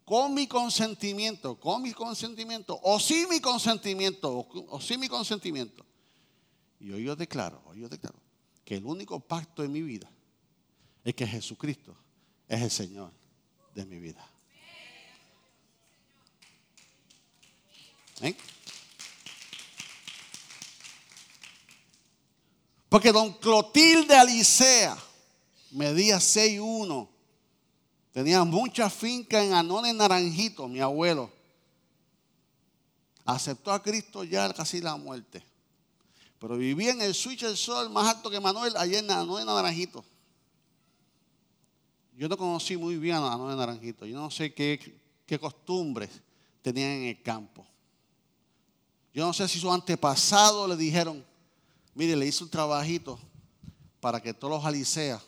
[0.05, 5.85] Con mi consentimiento, con mi consentimiento, o sin mi consentimiento, o, sin mi consentimiento.
[6.81, 8.19] Y hoy yo declaro, hoy yo declaro,
[8.65, 10.11] que el único pacto en mi vida
[11.05, 11.97] es que Jesucristo
[12.49, 13.13] es el Señor
[13.75, 14.27] de mi vida.
[18.23, 18.37] ¿Eh?
[22.89, 24.97] Porque don Clotilde Alicea
[25.71, 27.09] medía 6'1.
[28.13, 31.31] Tenía mucha finca en Anones Naranjito, mi abuelo.
[33.25, 35.45] Aceptó a Cristo ya casi la muerte.
[36.41, 40.05] Pero vivía en el switch del sol más alto que Manuel, allá en Anones Naranjito.
[42.17, 44.05] Yo no conocí muy bien a Anones Naranjito.
[44.05, 46.11] Yo no sé qué costumbres
[46.61, 47.65] tenían en el campo.
[49.13, 51.25] Yo no sé si su antepasado le dijeron,
[51.95, 53.19] mire, le hice un trabajito
[54.01, 55.23] para que todos los aliceas,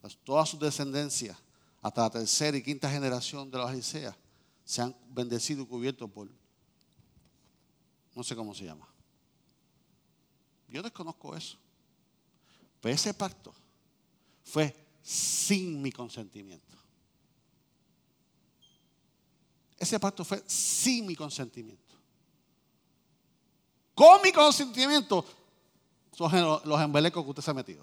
[0.00, 1.38] pues, toda su descendencia,
[1.82, 4.14] hasta la tercera y quinta generación de los aliceas,
[4.64, 6.28] sean bendecidos y cubiertos por,
[8.14, 8.88] no sé cómo se llama.
[10.68, 11.58] Yo desconozco eso.
[12.80, 13.54] Pero ese pacto
[14.42, 16.74] fue sin mi consentimiento.
[19.78, 21.85] Ese pacto fue sin mi consentimiento
[23.96, 25.24] con mi consentimiento,
[26.12, 27.82] son los embelecos que usted se ha metido.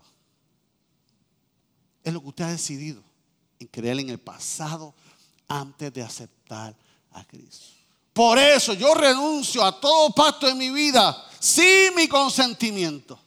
[2.03, 3.01] Es lo que usted ha decidido
[3.59, 4.93] en creer en el pasado
[5.47, 6.75] antes de aceptar
[7.13, 7.65] a Cristo.
[8.13, 13.19] Por eso yo renuncio a todo pacto en mi vida sin mi consentimiento.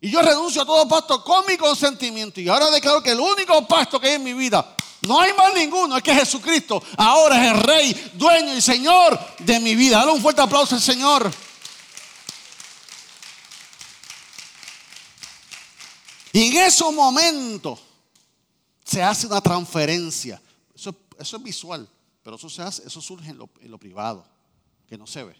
[0.00, 2.40] Y yo renuncio a todo pacto con mi consentimiento.
[2.40, 4.75] Y ahora declaro que el único pacto que hay en mi vida
[5.06, 9.60] no hay más ninguno, es que Jesucristo ahora es el Rey, dueño y Señor de
[9.60, 9.98] mi vida.
[9.98, 11.30] Dale un fuerte aplauso al Señor.
[16.32, 17.80] Y en esos momentos
[18.84, 20.40] se hace una transferencia.
[20.74, 21.88] Eso, es visual,
[22.22, 24.26] pero eso, se surge en lo, privado,
[24.86, 25.34] que no se ve.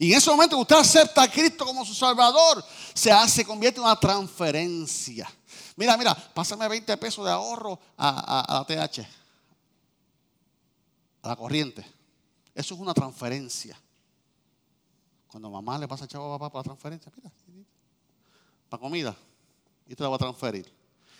[0.00, 3.78] Y en ese momento que usted acepta a Cristo como su Salvador, se hace, convierte
[3.78, 5.32] en una transferencia.
[5.76, 9.06] Mira, mira, pásame 20 pesos de ahorro a, la TH,
[11.22, 11.84] a la corriente.
[12.54, 13.78] Eso es una transferencia.
[15.28, 17.32] Cuando mamá le pasa a chavo a papá para la transferencia, mira,
[18.68, 19.16] para comida,
[19.86, 20.70] y te la va a transferir.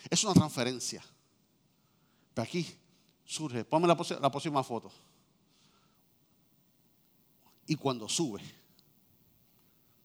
[0.09, 1.03] Es una transferencia.
[2.33, 2.77] Pero aquí
[3.25, 4.91] surge, ponme la, próxima foto.
[7.65, 8.41] Y cuando sube,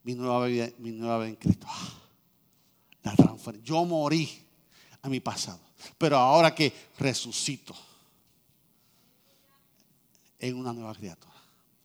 [0.04, 1.66] mi nueva vida, mi nueva vida en Cristo.
[3.62, 4.28] Yo morí
[5.02, 5.60] a mi pasado.
[5.96, 7.74] Pero ahora que resucito
[10.38, 11.34] en una nueva criatura.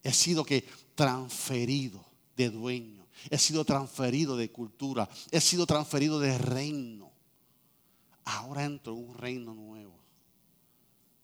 [0.01, 0.63] He sido que
[0.95, 2.03] transferido
[2.35, 3.05] de dueño.
[3.29, 5.09] He sido transferido de cultura.
[5.31, 7.11] He sido transferido de reino.
[8.25, 9.99] Ahora entro en un reino nuevo.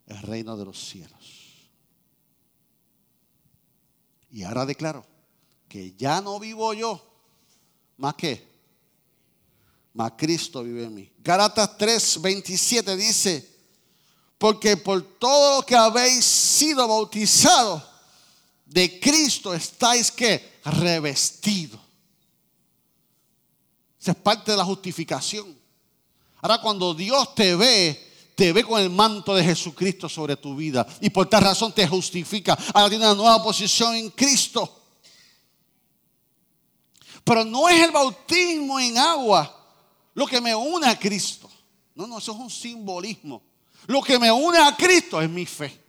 [0.06, 1.69] El reino de los cielos.
[4.32, 5.06] Y ahora declaro
[5.67, 7.02] que ya no vivo yo.
[7.97, 8.49] Más que
[10.00, 11.12] mas Cristo vive en mí.
[11.18, 13.46] Galatas 3, 27 dice,
[14.38, 17.84] porque por todo lo que habéis sido bautizados,
[18.66, 21.78] de Cristo estáis que revestido.
[24.00, 25.54] Esa es parte de la justificación.
[26.40, 30.88] Ahora cuando Dios te ve, te ve con el manto de Jesucristo sobre tu vida.
[31.02, 32.58] Y por tal razón te justifica.
[32.74, 34.82] Ahora tiene una nueva posición en Cristo.
[37.22, 39.58] Pero no es el bautismo en agua
[40.20, 41.50] lo que me une a Cristo.
[41.96, 43.42] No, no, eso es un simbolismo.
[43.88, 45.82] Lo que me une a Cristo es mi fe.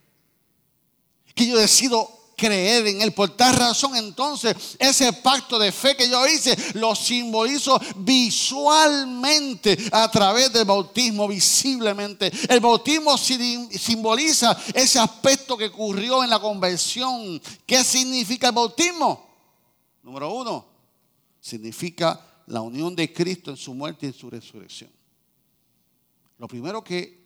[1.35, 3.13] Que yo decido creer en Él.
[3.13, 10.09] Por tal razón, entonces, ese pacto de fe que yo hice lo simbolizo visualmente a
[10.09, 12.31] través del bautismo, visiblemente.
[12.49, 17.43] El bautismo simboliza ese aspecto que ocurrió en la conversión.
[17.67, 19.29] ¿Qué significa el bautismo?
[20.05, 20.65] Número uno,
[21.41, 24.91] significa la unión de Cristo en su muerte y en su resurrección.
[26.37, 27.21] Lo primero que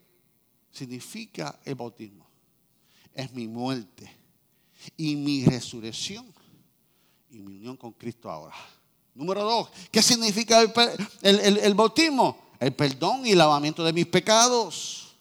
[0.71, 2.27] significa el bautismo
[3.15, 4.11] es mi muerte
[4.97, 6.27] y mi resurrección
[7.31, 8.55] y mi unión con Cristo ahora.
[9.15, 12.37] Número dos, ¿qué significa el, bautismo?
[12.61, 15.15] El perdón y el lavamiento de mis pecados.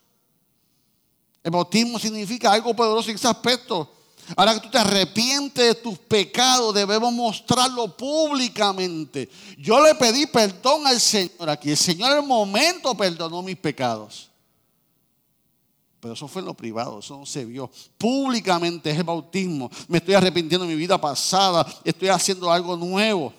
[1.44, 3.94] El bautismo significa algo poderoso en ese aspecto.
[4.36, 9.30] Ahora que tú te arrepientes de tus pecados, debemos mostrarlo públicamente.
[9.58, 11.72] Yo le pedí perdón al Señor aquí.
[11.72, 14.30] El Señor en el momento perdonó mis pecados.
[16.00, 17.70] Pero eso fue en lo privado, eso no se vio.
[17.98, 19.72] Públicamente es el bautismo.
[19.88, 21.66] Me estoy arrepintiendo de mi vida pasada.
[21.84, 23.34] Estoy haciendo algo nuevo.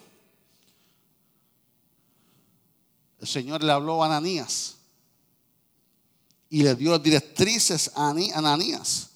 [3.21, 4.77] El Señor le habló a Ananías
[6.51, 9.14] y le dio directrices a Ananías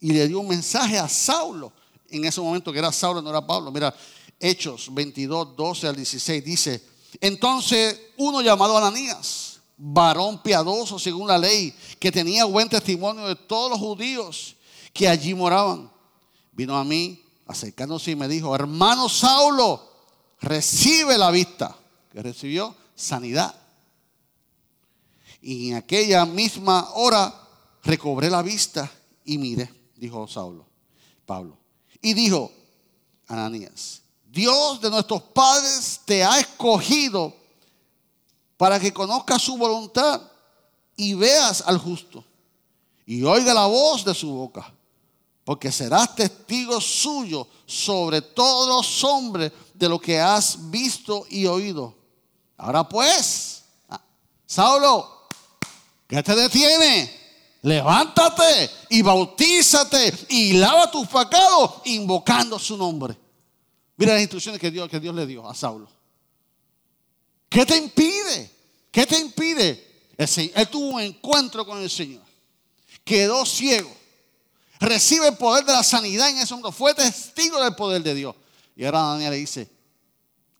[0.00, 1.72] y le dio un mensaje a Saulo.
[2.08, 3.70] En ese momento que era Saulo, no era Pablo.
[3.70, 3.94] Mira,
[4.40, 6.84] Hechos 22, 12 al 16 dice,
[7.20, 13.70] entonces uno llamado Ananías varón piadoso según la ley, que tenía buen testimonio de todos
[13.70, 14.56] los judíos
[14.92, 15.90] que allí moraban.
[16.52, 19.88] Vino a mí, acercándose y me dijo, hermano Saulo,
[20.40, 21.76] recibe la vista,
[22.12, 23.54] que recibió sanidad.
[25.40, 27.32] Y en aquella misma hora
[27.84, 28.90] recobré la vista
[29.24, 30.64] y mire, dijo Saulo,
[31.26, 31.58] Pablo.
[32.00, 32.50] Y dijo,
[33.26, 37.34] Ananías, Dios de nuestros padres te ha escogido
[38.56, 40.22] para que conozcas su voluntad
[40.96, 42.24] y veas al justo
[43.06, 44.70] y oiga la voz de su boca,
[45.44, 51.96] porque serás testigo suyo sobre todos los hombres de lo que has visto y oído.
[52.58, 54.00] Ahora pues, ah,
[54.44, 55.26] Saulo,
[56.06, 57.17] ¿qué te detiene?
[57.62, 63.16] Levántate y bautízate y lava tus pecados invocando su nombre.
[63.96, 65.88] Mira las instrucciones que Dios, le dio a Saulo.
[67.48, 68.50] ¿Qué te impide?
[68.92, 69.86] ¿Qué te impide?
[70.16, 72.22] Él tuvo un encuentro con el Señor.
[73.04, 73.90] Quedó ciego.
[74.78, 76.70] Recibe el poder de la sanidad en ese momento.
[76.70, 78.36] Fue testigo del poder de Dios.
[78.76, 79.68] Y ahora Daniel le dice,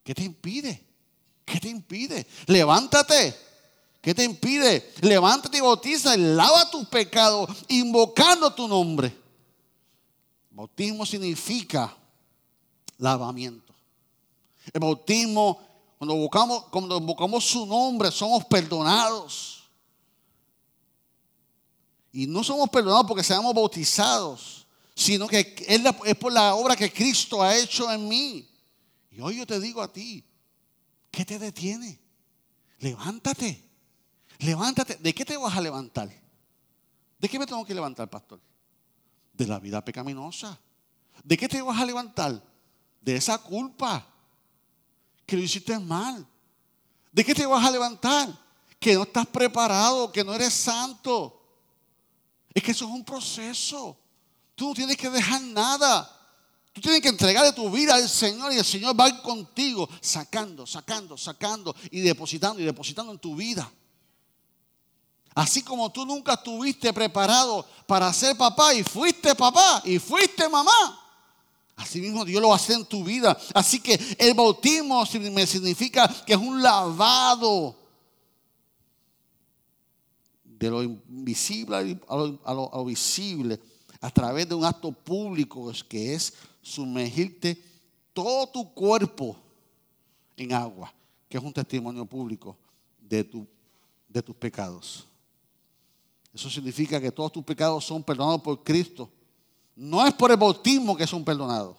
[0.03, 0.83] ¿qué te impide?
[1.45, 2.27] ¿Qué te impide?
[2.47, 3.48] Levántate.
[4.01, 4.93] ¿Qué te impide?
[5.01, 9.15] Levántate y bautiza lava tus pecados invocando tu nombre.
[10.51, 11.95] Bautismo significa
[12.97, 13.73] lavamiento.
[14.73, 19.63] El bautismo cuando invocamos, cuando su nombre, somos perdonados.
[22.13, 27.43] Y no somos perdonados porque seamos bautizados, sino que es por la obra que Cristo
[27.43, 28.49] ha hecho en mí.
[29.11, 30.23] Y hoy yo te digo a ti,
[31.11, 31.99] ¿qué te detiene?
[32.79, 33.68] Levántate,
[34.39, 34.95] levántate.
[34.95, 36.09] ¿De qué te vas a levantar?
[37.19, 38.39] ¿De qué me tengo que levantar, pastor?
[39.33, 40.59] De la vida pecaminosa.
[41.23, 42.41] ¿De qué te vas a levantar?
[43.01, 44.07] De esa culpa
[45.25, 46.25] que lo hiciste mal.
[47.11, 48.29] ¿De qué te vas a levantar?
[48.79, 51.35] Que no estás preparado, que no eres santo.
[52.53, 53.97] Es que eso es un proceso.
[54.55, 56.15] Tú no tienes que dejar nada.
[56.71, 61.17] Tú tienes que entregarle tu vida al Señor y el Señor va contigo sacando, sacando,
[61.17, 63.69] sacando y depositando y depositando en tu vida.
[65.35, 70.99] Así como tú nunca estuviste preparado para ser papá y fuiste papá y fuiste mamá.
[71.75, 73.37] Así mismo Dios lo hace en tu vida.
[73.53, 77.75] Así que el bautismo me significa que es un lavado
[80.43, 83.57] de lo invisible a lo, visible
[84.01, 87.57] a través de un acto público que es sumergirte
[88.13, 89.37] todo tu cuerpo
[90.35, 90.93] en agua,
[91.29, 92.57] que es un testimonio público
[92.99, 93.47] de, tu,
[94.09, 95.08] de tus pecados.
[96.39, 99.11] Eso significa que todos tus pecados son perdonados por Cristo
[99.79, 101.77] no es por el bautismo que son perdonados.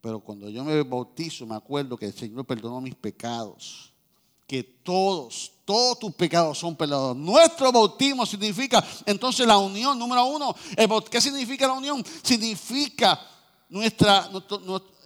[0.00, 3.92] Pero cuando yo me bautizo, me acuerdo que el Señor perdonó mis pecados.
[4.44, 7.16] Que todos, todos tus pecados son perdonados.
[7.16, 10.54] Nuestro bautismo significa entonces la unión, número uno.
[11.08, 12.04] ¿Qué significa la unión?
[12.22, 13.20] Significa
[13.68, 14.28] nuestra,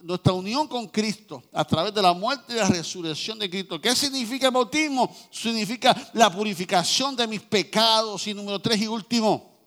[0.03, 3.81] nuestra unión con Cristo a través de la muerte y la resurrección de Cristo.
[3.81, 5.15] ¿Qué significa el bautismo?
[5.31, 8.27] Significa la purificación de mis pecados.
[8.27, 9.59] Y número tres y último,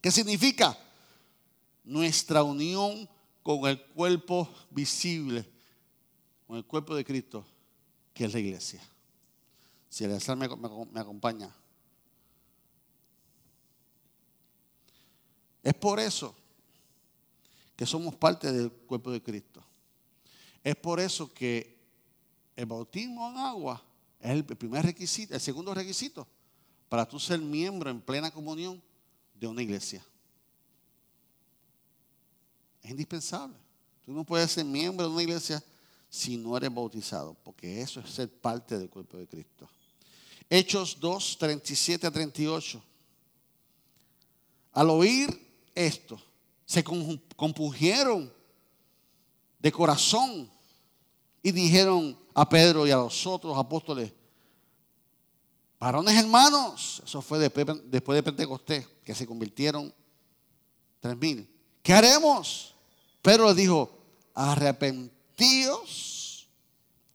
[0.00, 0.76] ¿qué significa?
[1.84, 3.08] Nuestra unión
[3.42, 5.44] con el cuerpo visible,
[6.46, 7.44] con el cuerpo de Cristo,
[8.14, 8.80] que es la iglesia.
[9.88, 10.48] Si el me,
[10.92, 11.54] me acompaña.
[15.82, 16.34] por eso
[17.76, 19.60] que somos parte del cuerpo de Cristo.
[20.62, 21.76] Es por eso que
[22.56, 23.82] el bautismo en agua
[24.20, 26.26] es el primer requisito, el segundo requisito
[26.92, 28.82] para tú ser miembro en plena comunión
[29.34, 30.04] de una iglesia.
[32.82, 33.56] Es indispensable.
[34.04, 35.64] Tú no puedes ser miembro de una iglesia
[36.10, 39.66] si no eres bautizado, porque eso es ser parte del cuerpo de Cristo.
[40.50, 42.82] Hechos 2, 37 a 38.
[44.72, 45.30] Al oír
[45.74, 46.20] esto,
[46.66, 48.30] se compugieron
[49.58, 50.51] de corazón
[51.42, 54.12] y dijeron a Pedro y a los otros apóstoles,
[55.78, 59.92] varones hermanos, eso fue después, de Pentecostés, que se convirtieron
[61.00, 61.48] tres mil.
[61.82, 62.74] ¿Qué haremos?
[63.20, 63.98] Pedro les dijo,
[64.34, 66.48] arrepentíos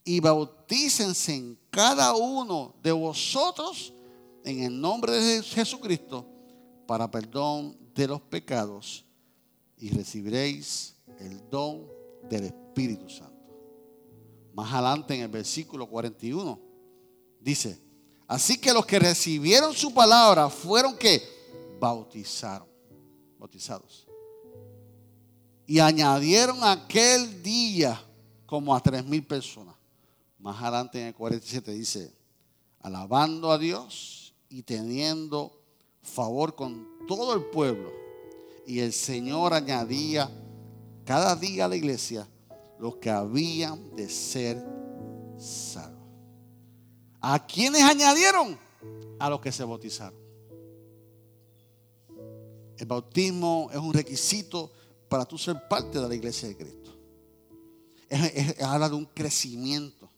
[0.03, 3.93] y bautícense en cada uno de vosotros
[4.43, 6.25] en el nombre de Jesucristo
[6.85, 9.05] para perdón de los pecados
[9.77, 11.87] y recibiréis el don
[12.29, 13.36] del Espíritu Santo.
[14.57, 16.59] Más adelante en el versículo 41
[17.39, 17.79] dice,
[18.27, 21.21] así que los que recibieron su palabra fueron que
[21.79, 22.67] bautizaron,
[23.37, 24.07] bautizados.
[25.67, 28.03] Y añadieron aquel día
[28.47, 29.75] como a tres mil personas.
[30.39, 32.11] Más adelante en el 47 dice,
[32.79, 35.61] alabando a Dios y teniendo
[36.01, 37.91] favor con todo el pueblo.
[38.65, 40.31] Y el Señor añadía
[41.05, 42.27] cada día a la iglesia
[42.79, 44.63] los que habían de ser
[45.37, 45.97] salvos.
[47.21, 48.57] ¿A quiénes añadieron?
[49.19, 50.19] A los que se bautizaron.
[52.77, 54.71] El bautismo es un requisito
[55.09, 56.97] para tú ser parte de la iglesia de Cristo.
[58.63, 60.09] habla de un crecimiento.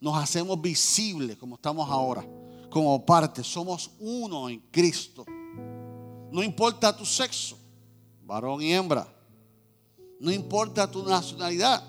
[0.00, 2.26] Nos hacemos visibles como estamos ahora,
[2.70, 3.44] como parte.
[3.44, 5.24] Somos uno en Cristo.
[6.32, 7.58] No importa tu sexo,
[8.24, 9.06] varón y hembra.
[10.18, 11.82] No importa tu nacionalidad.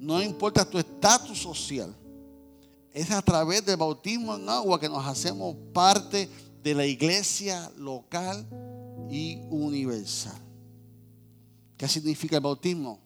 [0.00, 1.94] No importa tu estatus social.
[2.90, 6.26] Es a través del bautismo en agua que nos hacemos parte
[6.62, 8.46] de la iglesia local
[9.10, 10.40] y universal.
[11.76, 12.98] ¿Qué significa el bautismo?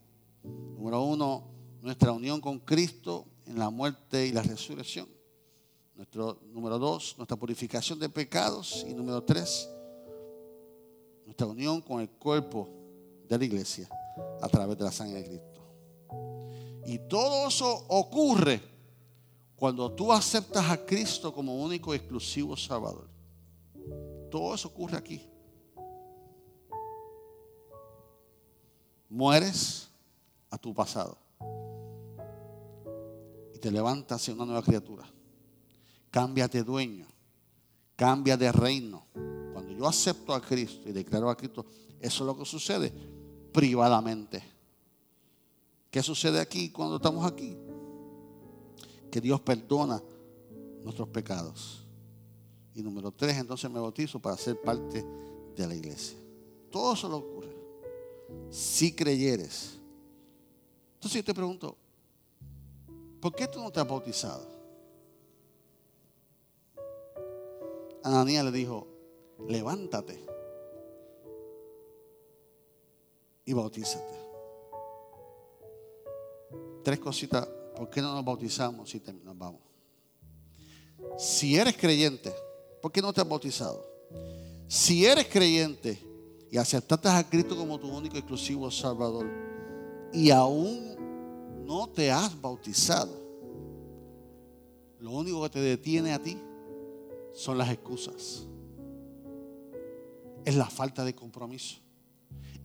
[0.45, 1.43] Número uno,
[1.83, 5.09] nuestra unión con Cristo en la muerte y la resurrección.
[5.97, 8.87] Nuestro, número dos, nuestra purificación de pecados.
[8.89, 9.69] Y número tres,
[11.25, 12.69] nuestra unión con el cuerpo
[13.29, 13.89] de la iglesia
[14.41, 15.54] a través de la sangre de Cristo.
[16.87, 18.61] Y todo eso ocurre
[19.57, 23.09] cuando tú aceptas a Cristo como único y exclusivo Salvador.
[24.31, 25.23] Todo eso ocurre aquí.
[29.09, 29.89] Mueres
[30.51, 31.17] a tu pasado
[33.55, 35.05] y te levantas en una nueva criatura.
[36.11, 37.07] Cámbiate dueño,
[37.97, 39.07] cambia de reino.
[39.53, 41.65] Cuando yo acepto a Cristo y declaro a Cristo,
[42.01, 42.93] eso es lo que sucede
[43.53, 44.54] privadamente.
[45.95, 47.57] ¿Qué sucede aquí cuando estamos aquí?
[49.13, 50.03] Que Dios perdona
[50.83, 51.87] nuestros pecados.
[52.75, 55.07] Y número tres, entonces me bautizo para ser parte
[55.55, 56.19] de la iglesia.
[56.69, 57.57] Todo eso lo ocurre.
[58.51, 59.79] Si creyeres.
[60.95, 61.77] Entonces yo te pregunto,
[63.21, 64.49] ¿por qué tú no te has bautizado?
[68.03, 68.89] Ananías le dijo,
[69.47, 70.27] levántate
[73.45, 74.24] y bautízate
[76.83, 77.47] tres cositas.
[77.77, 79.61] ¿Por qué no nos bautizamos si nos vamos?
[81.19, 82.33] Si eres creyente,
[82.81, 83.85] ¿por qué no te has bautizado?
[84.69, 85.99] Si eres creyente
[86.51, 89.27] y aceptaste a Cristo como tu único exclusivo Salvador
[90.13, 90.95] y aún
[91.67, 93.13] no te has bautizado,
[95.01, 96.39] lo único que te detiene a ti
[97.35, 98.47] son las excusas.
[100.45, 101.77] Es la falta de compromiso.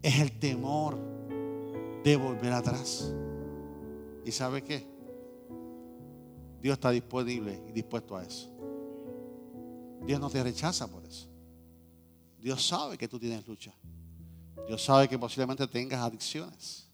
[0.01, 0.97] Es el temor
[2.03, 3.13] de volver atrás.
[4.29, 4.85] ¿Y sabe qué?
[6.61, 8.47] Dios está disponible y dispuesto a eso.
[10.05, 11.27] Dios no te rechaza por eso.
[12.39, 13.73] Dios sabe que tú tienes lucha.
[14.67, 16.85] Dios sabe que posiblemente tengas adicciones.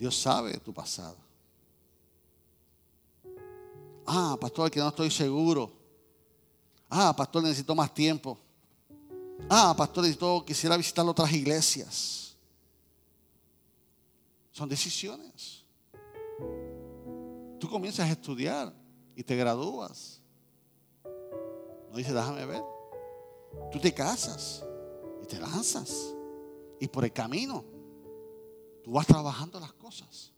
[0.00, 1.16] Dios sabe tu pasado.
[4.04, 5.70] Ah, pastor, que no estoy seguro.
[6.90, 8.36] Ah, pastor, necesito más tiempo.
[9.48, 12.21] Ah, pastor, necesito, quisiera visitar otras iglesias.
[14.52, 15.64] Son decisiones.
[17.58, 18.74] Tú comienzas a estudiar
[19.16, 20.20] y te gradúas.
[21.90, 22.62] No dices, déjame ver.
[23.70, 24.64] Tú te casas
[25.22, 26.14] y te lanzas.
[26.80, 27.64] Y por el camino,
[28.82, 30.32] tú vas trabajando las cosas.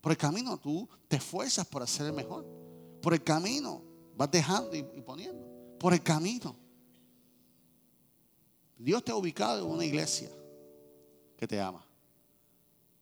[0.00, 2.46] Por el camino, tú te esfuerzas por hacer el mejor.
[3.00, 3.82] Por el camino,
[4.16, 5.44] vas dejando y, poniendo.
[5.78, 6.56] Por el camino.
[8.76, 10.30] Dios te ha ubicado en una iglesia
[11.36, 11.86] que te ama.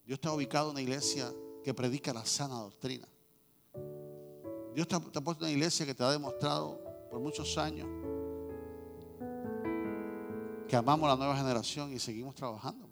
[0.05, 1.33] Dios te ha ubicado en una iglesia
[1.63, 3.09] que predica la sana doctrina.
[4.75, 6.81] Dios te ha, puesto en una iglesia que te ha demostrado
[7.11, 7.87] por muchos años
[10.67, 12.89] que amamos la nueva generación y seguimos trabajando.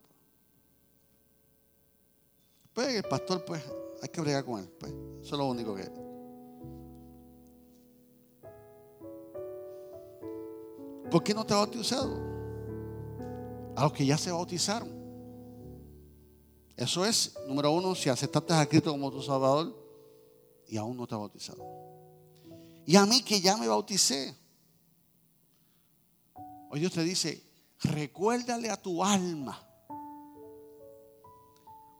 [2.74, 3.64] Pues el pastor, pues,
[4.02, 4.68] hay que bregar con él.
[4.78, 4.92] Pues,
[5.22, 5.90] eso es lo único que.
[11.10, 12.14] ¿Por qué no te bautizado?
[13.74, 14.99] A los que ya se bautizaron.
[16.76, 19.76] Eso es, número uno, si aceptaste a Cristo como tu Salvador
[20.66, 21.62] y aún no te ha bautizado.
[22.86, 24.34] Y a mí que ya me bauticé.
[26.70, 27.42] Hoy Dios te dice,
[27.80, 29.66] recuérdale a tu alma.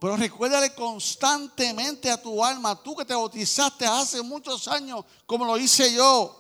[0.01, 5.59] Pero recuérdale constantemente a tu alma, tú que te bautizaste hace muchos años, como lo
[5.59, 6.37] hice yo.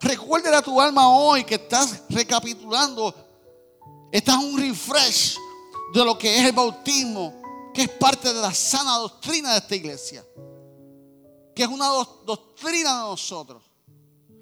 [0.00, 3.14] Recuérdale a tu alma hoy que estás recapitulando,
[4.12, 5.38] estás un refresh
[5.92, 7.42] de lo que es el bautismo,
[7.74, 10.24] que es parte de la sana doctrina de esta iglesia,
[11.54, 11.88] que es una
[12.24, 13.62] doctrina de nosotros.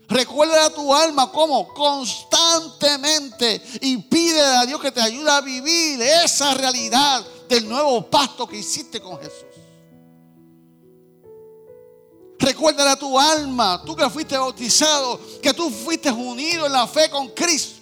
[0.09, 6.01] Recuerda a tu alma como constantemente y pide a Dios que te ayude a vivir
[6.01, 9.47] esa realidad del nuevo pacto que hiciste con Jesús.
[12.38, 17.11] Recuérdale a tu alma, tú que fuiste bautizado, que tú fuiste unido en la fe
[17.11, 17.76] con Cristo.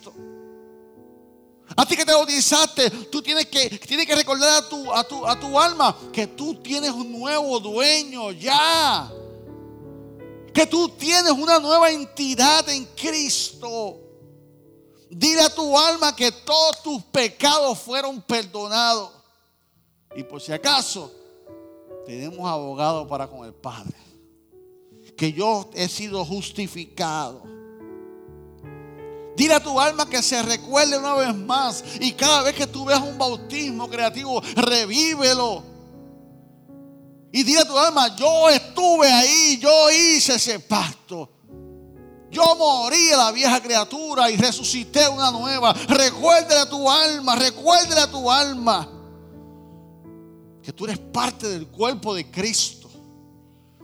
[1.77, 5.27] A ti que te bautizaste, tú tienes que, tienes que recordar a tu, a, tu,
[5.27, 9.11] a tu alma que tú tienes un nuevo dueño ya
[10.55, 14.01] que tú tienes una nueva entidad en Cristo.
[15.11, 19.11] Dile a tu alma que todos tus pecados fueron perdonados.
[20.15, 21.13] Y por si acaso,
[22.07, 23.97] tenemos abogado para con el Padre.
[25.17, 27.43] Que yo he sido justificado.
[29.37, 31.85] Dile a tu alma que se recuerde una vez más.
[32.01, 35.75] Y cada vez que tú veas un bautismo creativo, revívelo
[37.35, 41.29] y dile a tu alma, yo estuve ahí, yo hice ese pacto.
[42.31, 45.73] Yo morí a la vieja criatura y resucité una nueva.
[45.73, 48.89] Recuérdale a tu alma, recuérdale a tu alma
[50.63, 52.84] que tú eres parte del cuerpo de Cristo.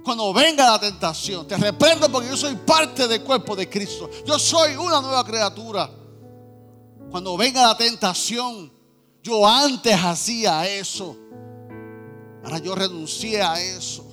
[0.05, 4.09] Cuando venga la tentación, te reprendo porque yo soy parte del cuerpo de Cristo.
[4.26, 5.90] Yo soy una nueva criatura.
[7.11, 8.72] Cuando venga la tentación,
[9.22, 11.16] yo antes hacía eso.
[12.42, 14.07] Ahora yo renuncié a eso.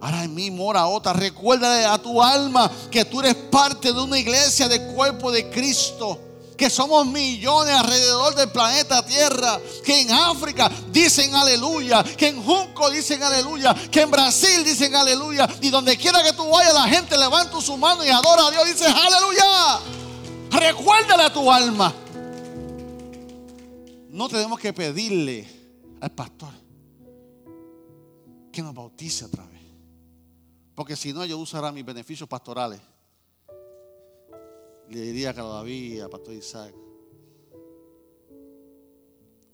[0.00, 1.12] Ahora en mí mora otra.
[1.12, 6.18] Recuérdale a tu alma que tú eres parte de una iglesia del cuerpo de Cristo.
[6.62, 9.60] Que somos millones alrededor del planeta Tierra.
[9.84, 12.04] Que en África dicen aleluya.
[12.04, 13.74] Que en Junco dicen aleluya.
[13.90, 15.48] Que en Brasil dicen aleluya.
[15.60, 18.64] Y donde quiera que tú vayas, la gente levanta su mano y adora a Dios.
[18.66, 19.80] Dice aleluya.
[20.52, 21.92] Recuérdale a tu alma.
[24.10, 25.50] No tenemos que pedirle
[26.00, 26.52] al pastor
[28.52, 29.62] que nos bautice otra vez.
[30.76, 32.80] Porque si no, yo usará mis beneficios pastorales.
[34.92, 36.74] Le diría a Carlos David, a Pastor Isaac,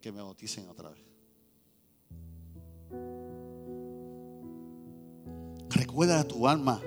[0.01, 1.05] que me bauticen otra vez.
[5.71, 6.83] Recuerda a tu alma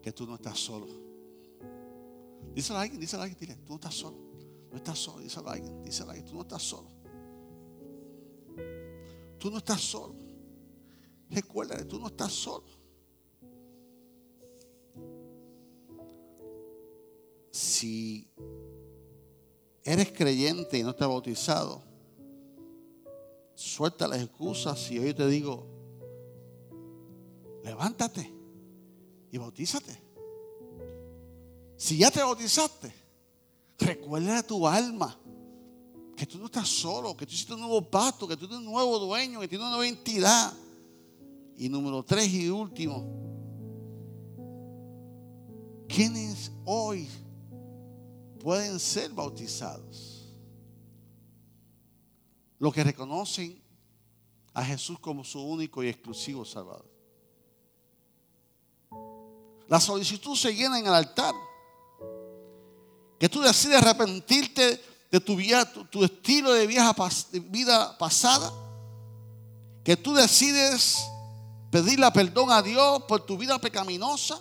[0.00, 0.86] que tú no estás solo.
[2.54, 4.16] Díselo a alguien, díselo a alguien, dile, tú no estás solo.
[4.70, 6.88] No estás solo, díselo a alguien, díselo a alguien, tú no estás solo.
[9.40, 10.14] Tú no estás solo.
[11.30, 12.81] Recuerda, tú no estás solo.
[17.52, 18.26] Si
[19.84, 21.82] eres creyente y no estás bautizado,
[23.54, 25.66] suelta las excusas y hoy te digo,
[27.62, 28.32] levántate
[29.30, 30.00] y bautízate.
[31.76, 32.90] Si ya te bautizaste,
[33.78, 35.18] recuerda a tu alma
[36.16, 38.72] que tú no estás solo, que tú hiciste un nuevo pacto, que tú tienes un
[38.72, 40.54] nuevo dueño, que tienes una nueva entidad.
[41.58, 43.04] Y número tres y último,
[45.86, 47.06] ¿quiénes hoy
[48.42, 50.28] pueden ser bautizados?
[52.58, 53.62] Los que reconocen
[54.54, 56.90] a Jesús como su único y exclusivo Salvador.
[59.68, 61.34] La solicitud se llena en el altar.
[63.18, 68.52] Que tú decides arrepentirte de tu, vida, tu, estilo de, de vida pasada,
[69.84, 70.98] que tú decides
[71.70, 74.40] pedirle perdón a Dios por tu vida pecaminosa,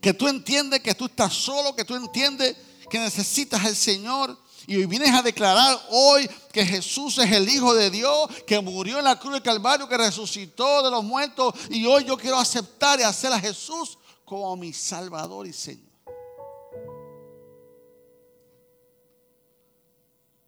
[0.00, 2.56] que tú entiendes que tú estás solo, que tú entiendes
[2.88, 4.36] que necesitas al Señor.
[4.66, 8.98] Y hoy vienes a declarar hoy que Jesús es el Hijo de Dios, que murió
[8.98, 11.54] en la cruz del Calvario, que resucitó de los muertos.
[11.70, 15.88] Y hoy yo quiero aceptar y hacer a Jesús como mi Salvador y Señor.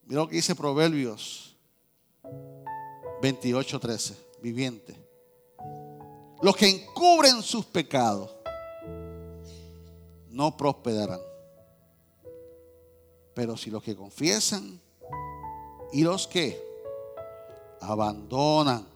[0.04, 1.54] Mira lo que dice Proverbios
[3.22, 4.96] 28:13, viviente.
[6.42, 8.30] Los que encubren sus pecados
[10.28, 11.29] no prosperarán.
[13.34, 14.80] Pero si los que confiesan
[15.92, 16.60] y los que
[17.80, 18.86] abandonan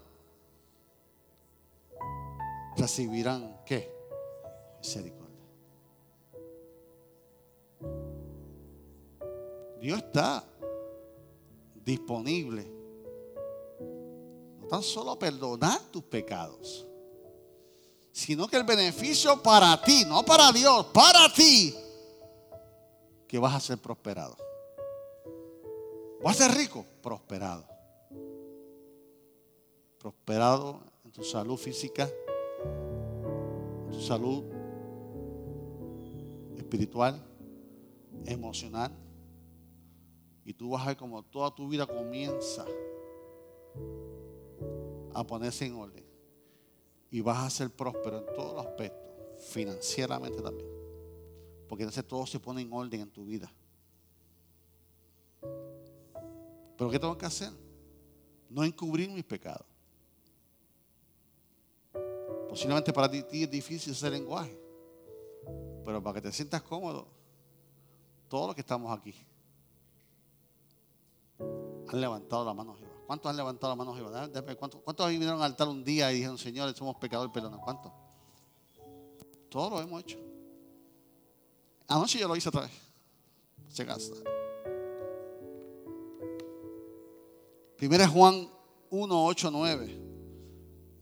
[2.77, 3.93] recibirán qué?
[4.79, 5.25] Misericordia.
[9.81, 10.45] Dios está
[11.85, 12.67] disponible
[14.59, 16.87] no tan solo a perdonar tus pecados,
[18.11, 21.75] sino que el beneficio para ti, no para Dios, para ti,
[23.35, 24.37] que vas a ser prosperado.
[26.23, 27.67] Vas a ser rico, prosperado.
[29.99, 32.09] Prosperado en tu salud física,
[33.87, 34.45] en tu salud
[36.59, 37.21] espiritual,
[38.25, 38.93] emocional.
[40.45, 42.65] Y tú vas a ver como toda tu vida comienza
[45.13, 46.05] a ponerse en orden
[47.11, 50.84] y vas a ser próspero en todos los aspectos, financieramente también.
[51.75, 53.53] Porque entonces todo se pone en orden en tu vida.
[56.79, 57.51] Pero ¿qué tengo que hacer?
[58.49, 59.67] No encubrir mis pecados.
[62.49, 64.57] Posiblemente para ti es difícil ese lenguaje.
[65.85, 67.09] Pero para que te sientas cómodo,
[68.29, 69.13] todos los que estamos aquí
[71.41, 72.93] han levantado la mano arriba.
[73.05, 74.31] ¿Cuántos han levantado la mano arriba?
[74.57, 77.59] ¿Cuántos, ¿Cuántos vinieron al altar un día y dijeron, Señor, somos pecadores, perdona?
[77.59, 77.91] ¿Cuántos?
[79.49, 80.34] Todos lo hemos hecho.
[81.89, 82.71] Anoche yo lo hice otra vez.
[83.69, 84.17] Se gasta.
[87.77, 88.49] Primera Juan
[88.91, 90.01] 1, 8, 9.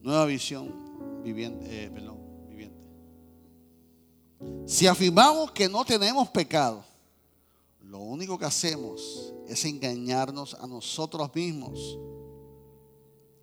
[0.00, 2.18] Nueva visión viviente, eh, perdón,
[2.48, 2.76] viviente.
[4.66, 6.84] Si afirmamos que no tenemos pecado,
[7.80, 11.98] lo único que hacemos es engañarnos a nosotros mismos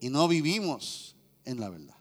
[0.01, 1.15] y no vivimos
[1.45, 1.95] en la verdad.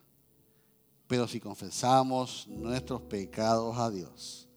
[1.06, 4.47] Pero si confesamos nuestros pecados a Dios,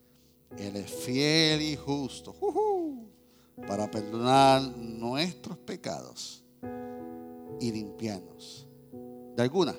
[0.57, 2.35] Él es fiel y justo
[3.67, 6.43] para perdonar nuestros pecados
[7.59, 8.67] y limpiarnos.
[9.35, 9.75] ¿De alguna?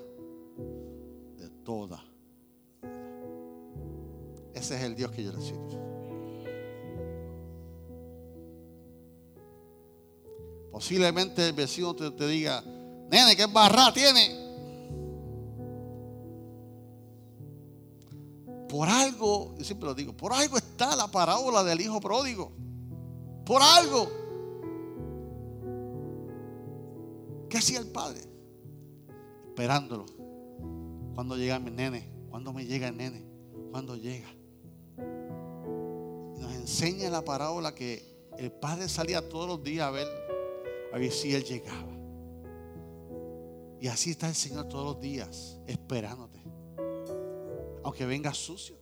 [1.37, 2.03] De toda.
[4.55, 5.39] Ese es el Dios que yo le.
[10.71, 12.63] Posiblemente el vecino te, diga,
[13.11, 14.42] nene, ¿qué barra tiene?
[18.73, 22.51] Por algo, yo siempre lo digo, por algo está la parábola del hijo pródigo.
[23.45, 24.09] Por algo.
[27.51, 28.23] ¿Qué hacía el padre?
[29.49, 30.07] Esperándolo.
[31.15, 32.09] Cuando llega mi nene?
[32.31, 33.23] ¿Cuándo me llega el nene?
[33.71, 34.29] ¿Cuándo llega?
[36.39, 38.03] nos enseña la parábola que
[38.39, 40.09] el padre salía todos los días a ver
[40.95, 41.93] a ver si Él llegaba.
[43.83, 46.41] Y así está el Señor todos los días, esperándote.
[47.85, 48.77] Aunque venga sucio,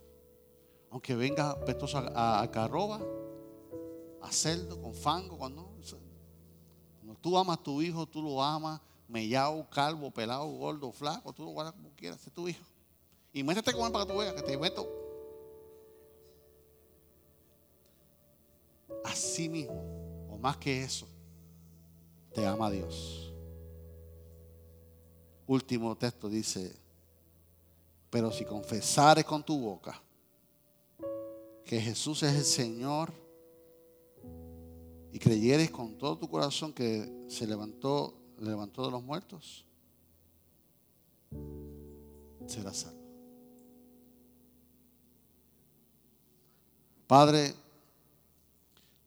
[0.91, 3.01] aunque venga pestoso a, a, carroba,
[4.21, 5.71] a cerdo, con fango, cuando,
[6.99, 11.45] cuando tú amas a tu hijo, tú lo amas, mellado, calvo, pelado, gordo, flaco, tú
[11.45, 12.65] lo guardas como quieras, es tu hijo.
[13.33, 14.89] Y métete con él para que tú veas que te meto.
[19.05, 21.07] Así mismo, o más que eso,
[22.35, 23.33] te ama Dios.
[25.47, 26.77] Último texto dice,
[28.11, 30.03] pero si confesares con tu boca
[31.65, 33.13] que Jesús es el Señor
[35.13, 39.65] y creyeres con todo tu corazón que se levantó, levantó de los muertos,
[42.47, 43.01] serás salvo.
[47.07, 47.55] Padre,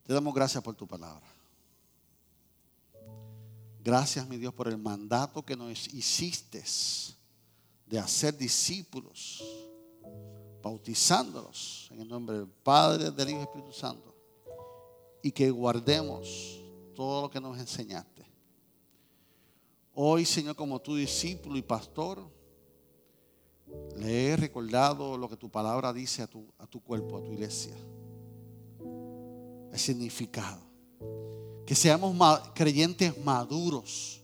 [0.05, 1.25] te damos gracias por tu palabra.
[3.83, 6.63] Gracias, mi Dios, por el mandato que nos hiciste
[7.93, 9.43] de hacer discípulos,
[10.63, 14.15] bautizándolos en el nombre del Padre, del Hijo y Espíritu Santo,
[15.21, 16.59] y que guardemos
[16.95, 18.25] todo lo que nos enseñaste.
[19.93, 22.27] Hoy, Señor, como tu discípulo y pastor,
[23.97, 27.31] le he recordado lo que tu palabra dice a tu, a tu cuerpo, a tu
[27.31, 27.75] iglesia.
[29.71, 30.63] El significado
[31.63, 32.17] que seamos
[32.55, 34.19] creyentes maduros,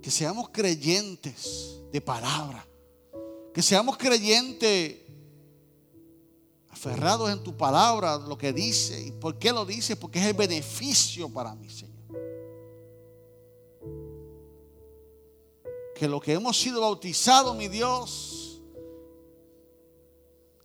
[0.00, 2.66] que seamos creyentes de palabra,
[3.52, 4.96] que seamos creyentes
[6.70, 9.00] aferrados en tu palabra, lo que dice.
[9.00, 9.96] ¿Y por qué lo dice?
[9.96, 11.90] Porque es el beneficio para mí, Señor.
[15.94, 18.62] Que lo que hemos sido bautizados, mi Dios,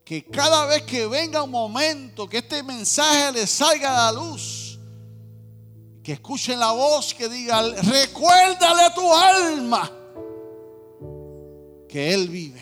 [0.06, 4.65] que cada vez que venga un momento que este mensaje le salga a la luz,
[6.06, 9.92] que escuchen la voz que diga, recuérdale a tu alma
[11.90, 12.62] que Él vive.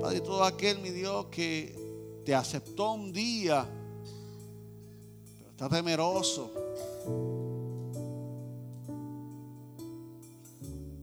[0.00, 3.64] Padre, todo aquel, mi Dios, que te aceptó un día,
[5.36, 6.50] pero está temeroso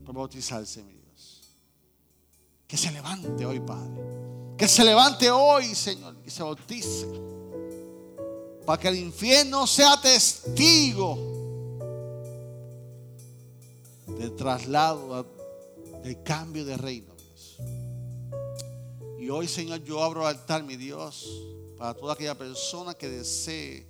[0.06, 1.42] por bautizarse, mi Dios.
[2.68, 4.02] Que se levante hoy, Padre.
[4.58, 7.08] Que se levante hoy, Señor, y se bautice
[8.66, 11.36] para que el infierno sea testigo
[14.08, 15.26] del traslado,
[16.04, 17.14] del cambio de reino.
[19.20, 21.28] Y hoy, Señor, yo abro el altar, mi Dios,
[21.78, 23.88] para toda aquella persona que desee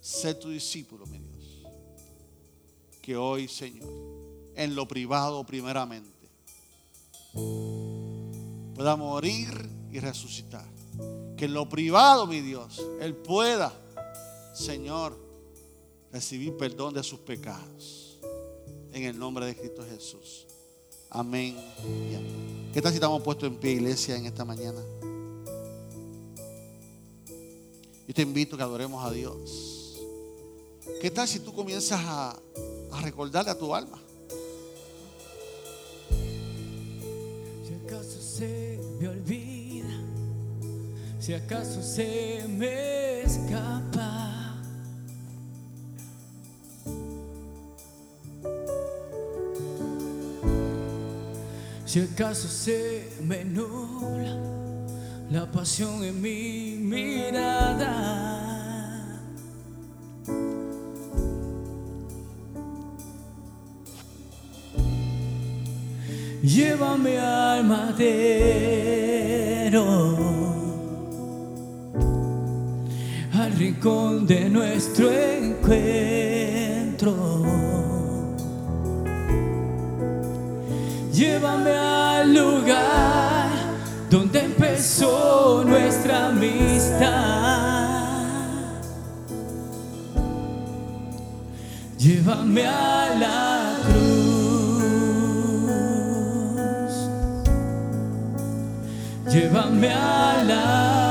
[0.00, 1.62] ser tu discípulo, mi Dios.
[3.02, 3.88] Que hoy, Señor,
[4.54, 6.28] en lo privado primeramente,
[8.74, 9.48] pueda morir
[9.90, 10.66] y resucitar.
[11.36, 13.72] Que en lo privado, mi Dios, Él pueda
[14.58, 15.16] Señor,
[16.12, 18.18] recibir perdón de sus pecados.
[18.92, 20.46] En el nombre de Cristo Jesús.
[21.10, 21.56] Amén
[22.74, 24.80] ¿Qué tal si estamos puestos en pie, iglesia, en esta mañana?
[28.06, 30.00] Yo te invito a que adoremos a Dios.
[31.00, 32.38] ¿Qué tal si tú comienzas a,
[32.90, 33.98] a recordarle a tu alma?
[37.66, 40.00] Si acaso se me olvida,
[41.20, 43.87] si acaso se me escapa.
[51.88, 54.36] Si acaso se me nubla
[55.30, 58.28] la pasión en mi mirada.
[66.42, 68.58] Llévame al madero,
[73.32, 76.28] al rincón de nuestro encuentro.
[81.18, 83.48] Llévame al lugar
[84.08, 87.08] donde empezó nuestra amistad.
[91.98, 94.14] Llévame a la cruz.
[99.26, 101.07] Llévame a la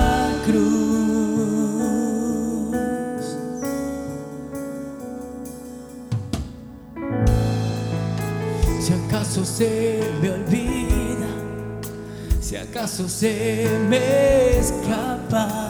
[9.43, 11.27] se me olvida,
[12.39, 15.63] si acaso se me escapa.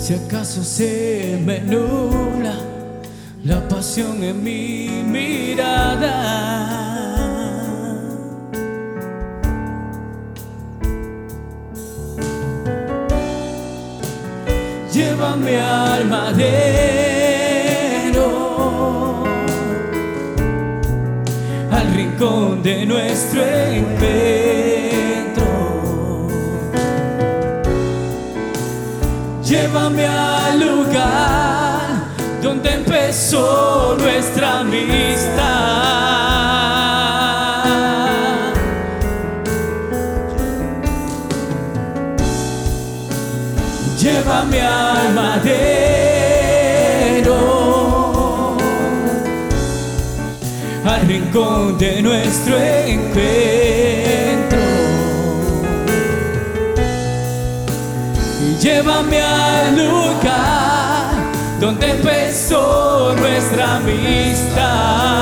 [0.00, 2.54] Si acaso se me nubla
[3.44, 6.91] la pasión en mi mirada.
[21.70, 23.82] Al rincón de nuestro encuentro.
[29.44, 31.88] Llévame al lugar
[32.42, 36.21] donde empezó nuestra amistad.
[51.32, 53.08] De nuestro encuentro.
[58.42, 61.14] Y llévame al lugar
[61.58, 65.12] donde empezó nuestra amistad.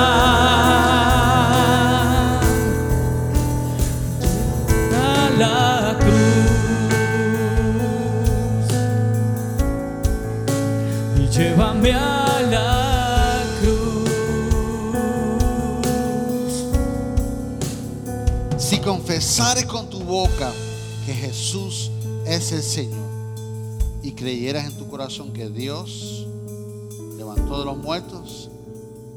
[19.20, 20.50] Confesares con tu boca
[21.04, 21.90] que Jesús
[22.24, 23.06] es el Señor
[24.02, 26.26] y creyeras en tu corazón que Dios
[27.18, 28.48] levantó de los muertos,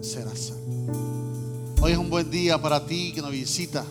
[0.01, 1.77] serás salvo.
[1.79, 3.85] Hoy es un buen día para ti que nos visita.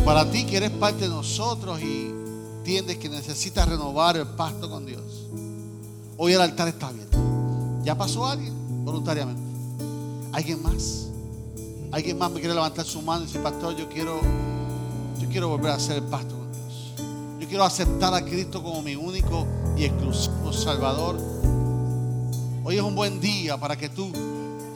[0.00, 2.06] O para ti que eres parte de nosotros y
[2.56, 5.26] entiendes que necesitas renovar el pacto con Dios.
[6.16, 7.18] Hoy el altar está abierto.
[7.82, 8.54] ¿Ya pasó alguien?
[8.82, 9.42] Voluntariamente.
[10.32, 11.08] ¿Alguien más?
[11.92, 14.20] ¿Alguien más me quiere levantar su mano y decir, pastor, yo quiero,
[15.18, 16.92] yo quiero volver a hacer el pacto con Dios?
[17.40, 19.46] Yo quiero aceptar a Cristo como mi único
[19.76, 21.16] y exclusivo Salvador.
[22.64, 24.10] Hoy es un buen día para que tú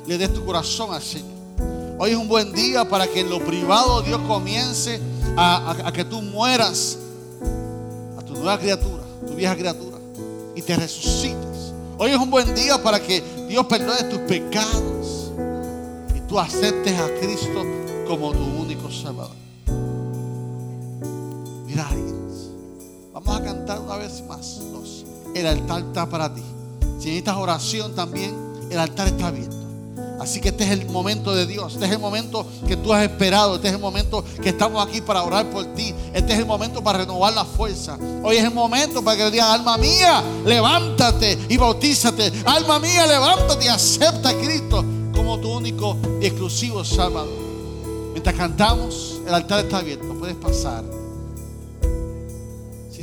[0.06, 1.38] le des tu corazón al Señor.
[1.98, 5.00] Hoy es un buen día para que en lo privado Dios comience
[5.36, 6.98] a- a que tú mueras
[8.18, 9.98] a tu nueva criatura, tu vieja criatura,
[10.54, 11.72] y te resucites.
[11.98, 15.32] Hoy es un buen día para que Dios perdone tus pecados
[16.14, 17.64] y tú aceptes a Cristo
[18.06, 19.34] como tu único Salvador.
[23.12, 24.60] Vamos a cantar una vez más.
[25.34, 26.42] El altar está para ti.
[26.98, 28.34] Si necesitas oración también,
[28.70, 29.56] el altar está abierto.
[30.18, 31.74] Así que este es el momento de Dios.
[31.74, 33.54] Este es el momento que tú has esperado.
[33.54, 35.94] Este es el momento que estamos aquí para orar por ti.
[36.12, 37.96] Este es el momento para renovar la fuerza.
[38.24, 42.32] Hoy es el momento para que le digan, alma mía, levántate y bautízate.
[42.46, 47.38] Alma mía, levántate y acepta a Cristo como tu único y exclusivo Salvador.
[48.12, 50.14] Mientras cantamos, el altar está abierto.
[50.18, 50.82] Puedes pasar.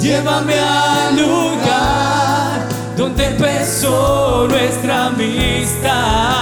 [0.00, 2.66] Llévame al lugar
[2.96, 6.34] donde empezó nuestra amistad.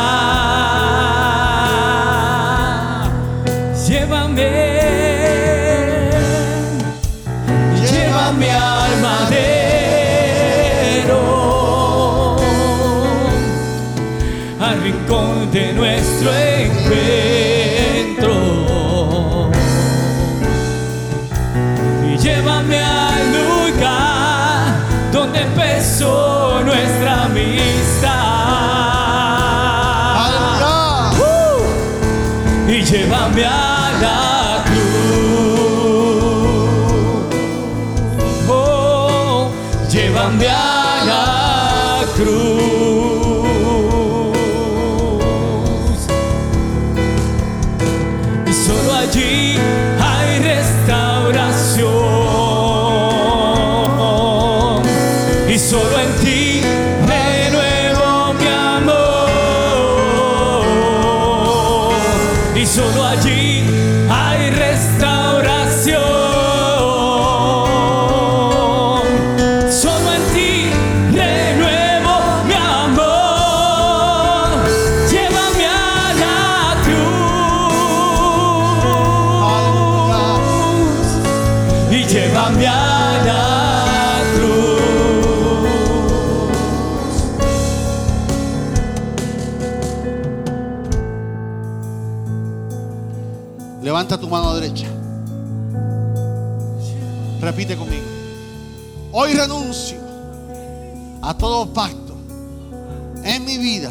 [103.52, 103.90] Mi vida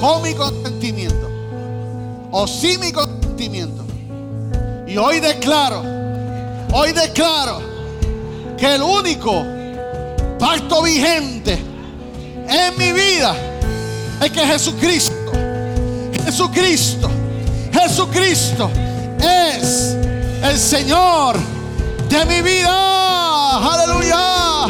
[0.00, 1.30] con mi consentimiento
[2.30, 3.84] o sin mi consentimiento.
[4.86, 5.82] Y hoy declaro,
[6.72, 7.60] hoy declaro
[8.58, 9.44] que el único
[10.38, 11.58] pacto vigente
[12.48, 13.34] en mi vida
[14.20, 15.32] es que Jesucristo,
[16.24, 17.10] Jesucristo,
[17.72, 18.70] Jesucristo
[19.20, 19.96] es
[20.42, 21.36] el Señor
[22.08, 23.72] de mi vida.
[23.72, 24.66] Aleluya.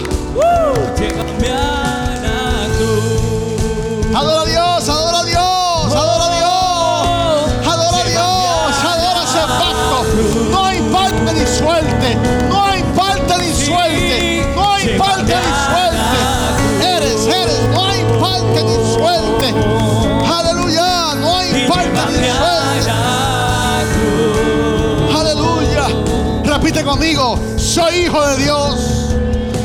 [26.84, 28.76] Conmigo, soy hijo de Dios,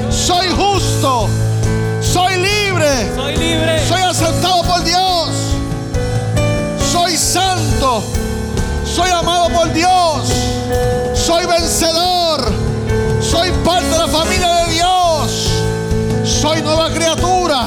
[0.10, 1.28] soy justo,
[2.02, 3.14] soy libre.
[3.16, 3.88] Soy libre.
[3.88, 5.30] Soy aceptado por Dios.
[6.92, 8.04] Soy santo.
[8.86, 10.30] Soy amado por Dios.
[11.14, 12.42] Soy vencedor.
[13.22, 15.50] Soy parte de la familia de Dios.
[16.24, 17.66] Soy nueva criatura.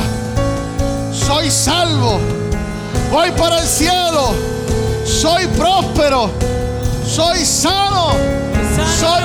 [1.12, 2.18] Soy salvo.
[3.12, 4.34] Voy para el cielo.
[5.04, 6.30] Soy próspero.
[7.06, 8.12] Soy sano.
[8.98, 9.22] Soy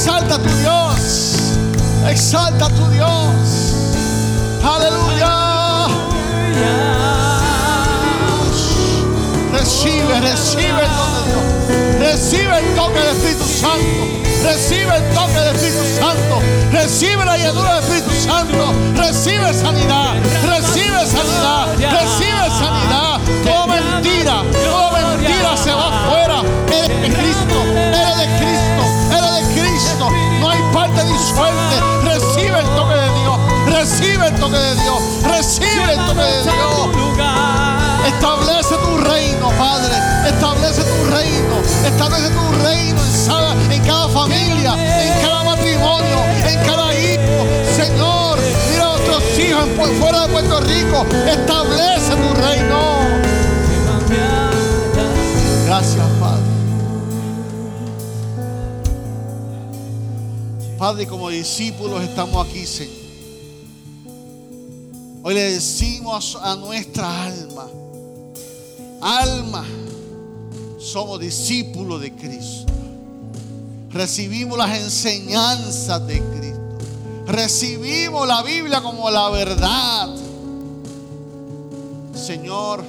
[0.00, 1.36] Exalta a tu Dios.
[2.08, 3.74] Exalta a tu Dios.
[4.64, 5.88] Aleluya.
[9.52, 12.00] Recibe, recibe el don de Dios.
[12.00, 14.02] Recibe el toque del Espíritu Santo.
[14.42, 16.40] Recibe el toque del Espíritu Santo.
[16.72, 18.72] Recibe la llenura del Espíritu Santo.
[18.96, 20.14] Recibe sanidad.
[20.46, 21.79] Recibe sanidad.
[41.86, 43.00] Establece tu reino
[43.70, 47.46] en cada, familia, en cada matrimonio, en cada hijo.
[47.76, 48.38] Señor,
[48.70, 51.06] mira a nuestros hijos en- fuera de Puerto Rico.
[51.28, 53.00] Establece tu reino.
[55.66, 56.42] Gracias, Padre.
[60.78, 62.94] Padre, como discípulos estamos aquí, Señor.
[65.22, 67.66] Hoy le decimos a nuestra alma,
[69.02, 69.64] alma,
[70.90, 72.72] somos discípulos de Cristo.
[73.90, 76.60] Recibimos las enseñanzas de Cristo.
[77.26, 80.08] Recibimos la Biblia como la verdad.
[82.14, 82.82] Señor,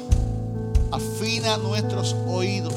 [0.91, 2.73] afina nuestros oídos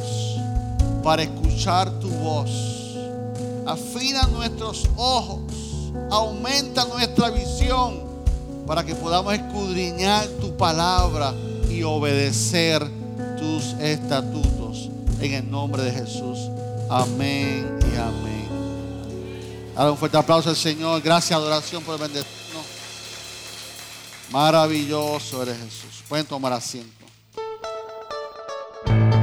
[1.03, 2.51] para escuchar tu voz.
[3.67, 5.41] Afina nuestros ojos.
[6.11, 8.01] Aumenta nuestra visión
[8.67, 11.33] para que podamos escudriñar tu palabra
[11.71, 12.87] y obedecer
[13.39, 14.54] tus estatutos.
[15.25, 16.51] En el nombre de Jesús.
[16.91, 18.47] Amén y amén.
[19.75, 21.01] Dale un fuerte aplauso al Señor.
[21.01, 22.67] Gracias, adoración por bendecirnos.
[24.31, 26.05] Maravilloso eres Jesús.
[26.11, 27.07] Pueden tomar asiento.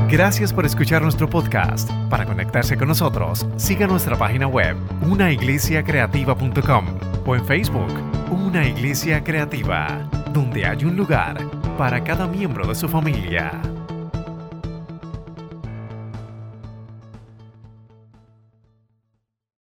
[0.10, 1.88] Gracias por escuchar nuestro podcast.
[2.10, 4.76] Para conectarse con nosotros, siga nuestra página web,
[5.08, 6.86] unaiglesiacreativa.com
[7.28, 7.94] o en Facebook,
[8.32, 11.48] Una Iglesia Creativa, donde hay un lugar
[11.78, 13.62] para cada miembro de su familia.